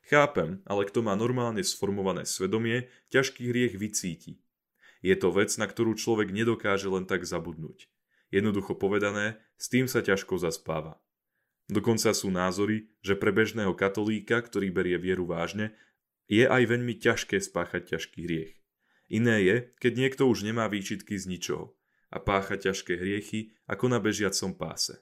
Chápem, 0.08 0.64
ale 0.64 0.88
kto 0.88 1.04
má 1.04 1.20
normálne 1.20 1.60
sformované 1.68 2.24
svedomie, 2.24 2.88
ťažký 3.12 3.52
hriech 3.52 3.76
vycíti. 3.76 4.40
Je 5.04 5.16
to 5.20 5.36
vec, 5.36 5.52
na 5.60 5.68
ktorú 5.68 6.00
človek 6.00 6.32
nedokáže 6.32 6.88
len 6.88 7.04
tak 7.04 7.28
zabudnúť. 7.28 7.92
Jednoducho 8.32 8.80
povedané, 8.80 9.44
s 9.60 9.68
tým 9.68 9.92
sa 9.92 10.00
ťažko 10.00 10.40
zaspáva. 10.40 10.96
Dokonca 11.68 12.16
sú 12.16 12.32
názory, 12.32 12.88
že 13.04 13.20
pre 13.20 13.36
bežného 13.36 13.76
katolíka, 13.76 14.40
ktorý 14.40 14.72
berie 14.72 14.96
vieru 14.96 15.28
vážne, 15.28 15.76
je 16.32 16.48
aj 16.48 16.72
veľmi 16.72 16.96
ťažké 16.96 17.36
spáchať 17.44 17.96
ťažký 17.96 18.20
hriech. 18.24 18.56
Iné 19.12 19.44
je, 19.44 19.56
keď 19.84 19.94
niekto 20.00 20.24
už 20.32 20.48
nemá 20.48 20.72
výčitky 20.72 21.20
z 21.20 21.28
ničoho 21.28 21.76
a 22.12 22.20
pácha 22.20 22.60
ťažké 22.60 23.00
hriechy 23.00 23.56
ako 23.66 23.88
na 23.88 24.04
bežiacom 24.04 24.54
páse. 24.54 25.00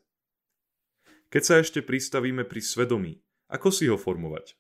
Keď 1.34 1.44
sa 1.44 1.56
ešte 1.62 1.82
pristavíme 1.82 2.46
pri 2.46 2.62
svedomí, 2.62 3.14
ako 3.50 3.70
si 3.74 3.90
ho 3.90 3.98
formovať? 3.98 4.54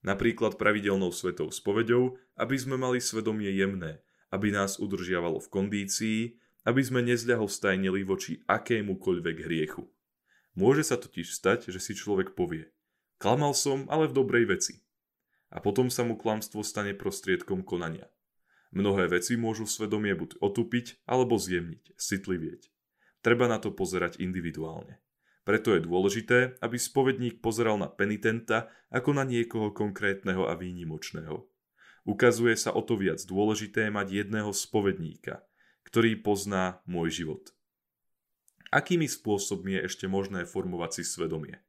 Napríklad 0.00 0.56
pravidelnou 0.56 1.12
svetou 1.12 1.52
spovedou, 1.52 2.16
aby 2.40 2.56
sme 2.56 2.80
mali 2.80 3.00
svedomie 3.00 3.52
jemné, 3.52 4.00
aby 4.32 4.52
nás 4.52 4.80
udržiavalo 4.80 5.40
v 5.44 5.48
kondícii, 5.52 6.20
aby 6.66 6.82
sme 6.82 7.04
nezľahostajnili 7.04 8.02
voči 8.02 8.42
akémukoľvek 8.48 9.36
hriechu. 9.44 9.86
Môže 10.56 10.88
sa 10.88 10.96
totiž 10.96 11.36
stať, 11.36 11.68
že 11.68 11.78
si 11.78 11.92
človek 11.92 12.32
povie 12.32 12.72
Klamal 13.16 13.56
som, 13.56 13.88
ale 13.88 14.12
v 14.12 14.16
dobrej 14.16 14.44
veci. 14.44 14.74
A 15.48 15.62
potom 15.62 15.88
sa 15.88 16.04
mu 16.04 16.20
klamstvo 16.20 16.60
stane 16.60 16.92
prostriedkom 16.92 17.64
konania. 17.64 18.12
Mnohé 18.74 19.10
veci 19.10 19.38
môžu 19.38 19.66
svedomie 19.68 20.14
buď 20.14 20.42
otupiť, 20.42 21.06
alebo 21.06 21.38
zjemniť, 21.38 21.94
citlivieť. 21.98 22.70
Treba 23.22 23.46
na 23.46 23.58
to 23.58 23.74
pozerať 23.74 24.22
individuálne. 24.22 25.02
Preto 25.46 25.78
je 25.78 25.86
dôležité, 25.86 26.58
aby 26.58 26.74
spovedník 26.74 27.38
pozeral 27.38 27.78
na 27.78 27.86
penitenta 27.86 28.66
ako 28.90 29.14
na 29.14 29.22
niekoho 29.22 29.70
konkrétneho 29.70 30.50
a 30.50 30.58
výnimočného. 30.58 31.46
Ukazuje 32.06 32.54
sa 32.58 32.74
o 32.74 32.82
to 32.82 32.98
viac 32.98 33.22
dôležité 33.22 33.90
mať 33.90 34.26
jedného 34.26 34.50
spovedníka, 34.50 35.46
ktorý 35.86 36.18
pozná 36.18 36.82
môj 36.86 37.22
život. 37.22 37.54
Akými 38.74 39.06
spôsobmi 39.06 39.78
je 39.78 39.86
ešte 39.86 40.06
možné 40.10 40.42
formovať 40.42 40.98
si 40.98 41.02
svedomie? 41.06 41.62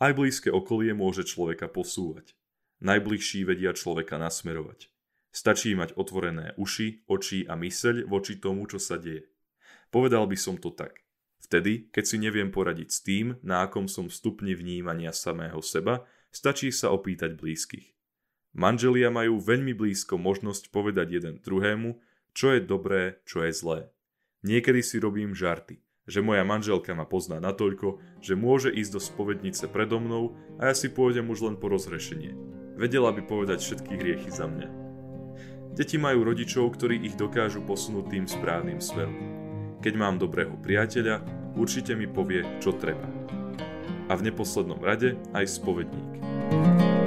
Aj 0.00 0.16
blízke 0.16 0.48
okolie 0.48 0.96
môže 0.96 1.28
človeka 1.28 1.68
posúvať. 1.68 2.32
Najbližší 2.80 3.44
vedia 3.44 3.76
človeka 3.76 4.16
nasmerovať. 4.16 4.88
Stačí 5.38 5.70
mať 5.78 5.94
otvorené 5.94 6.58
uši, 6.58 7.06
oči 7.06 7.46
a 7.46 7.54
myseľ 7.54 8.10
voči 8.10 8.42
tomu, 8.42 8.66
čo 8.66 8.82
sa 8.82 8.98
deje. 8.98 9.30
Povedal 9.94 10.26
by 10.26 10.34
som 10.34 10.58
to 10.58 10.74
tak. 10.74 11.06
Vtedy, 11.38 11.86
keď 11.94 12.04
si 12.10 12.16
neviem 12.18 12.50
poradiť 12.50 12.88
s 12.90 12.98
tým, 13.06 13.38
na 13.46 13.62
akom 13.62 13.86
som 13.86 14.10
stupni 14.10 14.58
vnímania 14.58 15.14
samého 15.14 15.62
seba, 15.62 16.02
stačí 16.34 16.74
sa 16.74 16.90
opýtať 16.90 17.38
blízkych. 17.38 17.94
Manželia 18.58 19.14
majú 19.14 19.38
veľmi 19.38 19.78
blízko 19.78 20.18
možnosť 20.18 20.74
povedať 20.74 21.22
jeden 21.22 21.38
druhému, 21.38 22.02
čo 22.34 22.58
je 22.58 22.60
dobré, 22.66 23.22
čo 23.22 23.46
je 23.46 23.54
zlé. 23.54 23.80
Niekedy 24.42 24.82
si 24.82 24.98
robím 24.98 25.38
žarty, 25.38 25.78
že 26.10 26.18
moja 26.18 26.42
manželka 26.42 26.98
ma 26.98 27.06
pozná 27.06 27.38
natoľko, 27.38 28.02
že 28.18 28.34
môže 28.34 28.74
ísť 28.74 28.90
do 28.90 28.98
spovednice 28.98 29.70
predo 29.70 30.02
mnou 30.02 30.34
a 30.58 30.66
ja 30.66 30.74
si 30.74 30.90
pôjdem 30.90 31.30
už 31.30 31.46
len 31.46 31.54
po 31.54 31.70
rozhrešenie. 31.70 32.34
Vedela 32.74 33.14
by 33.14 33.22
povedať 33.22 33.62
všetky 33.62 33.94
hriechy 33.94 34.34
za 34.34 34.50
mňa. 34.50 34.87
Deti 35.78 35.94
majú 35.94 36.26
rodičov, 36.26 36.74
ktorí 36.74 37.06
ich 37.06 37.14
dokážu 37.14 37.62
posunúť 37.62 38.10
tým 38.10 38.26
správnym 38.26 38.82
smerom. 38.82 39.14
Keď 39.78 39.94
mám 39.94 40.18
dobrého 40.18 40.58
priateľa, 40.58 41.22
určite 41.54 41.94
mi 41.94 42.10
povie, 42.10 42.42
čo 42.58 42.74
treba. 42.74 43.06
A 44.10 44.12
v 44.18 44.26
neposlednom 44.26 44.82
rade 44.82 45.14
aj 45.38 45.46
spovedník. 45.46 46.97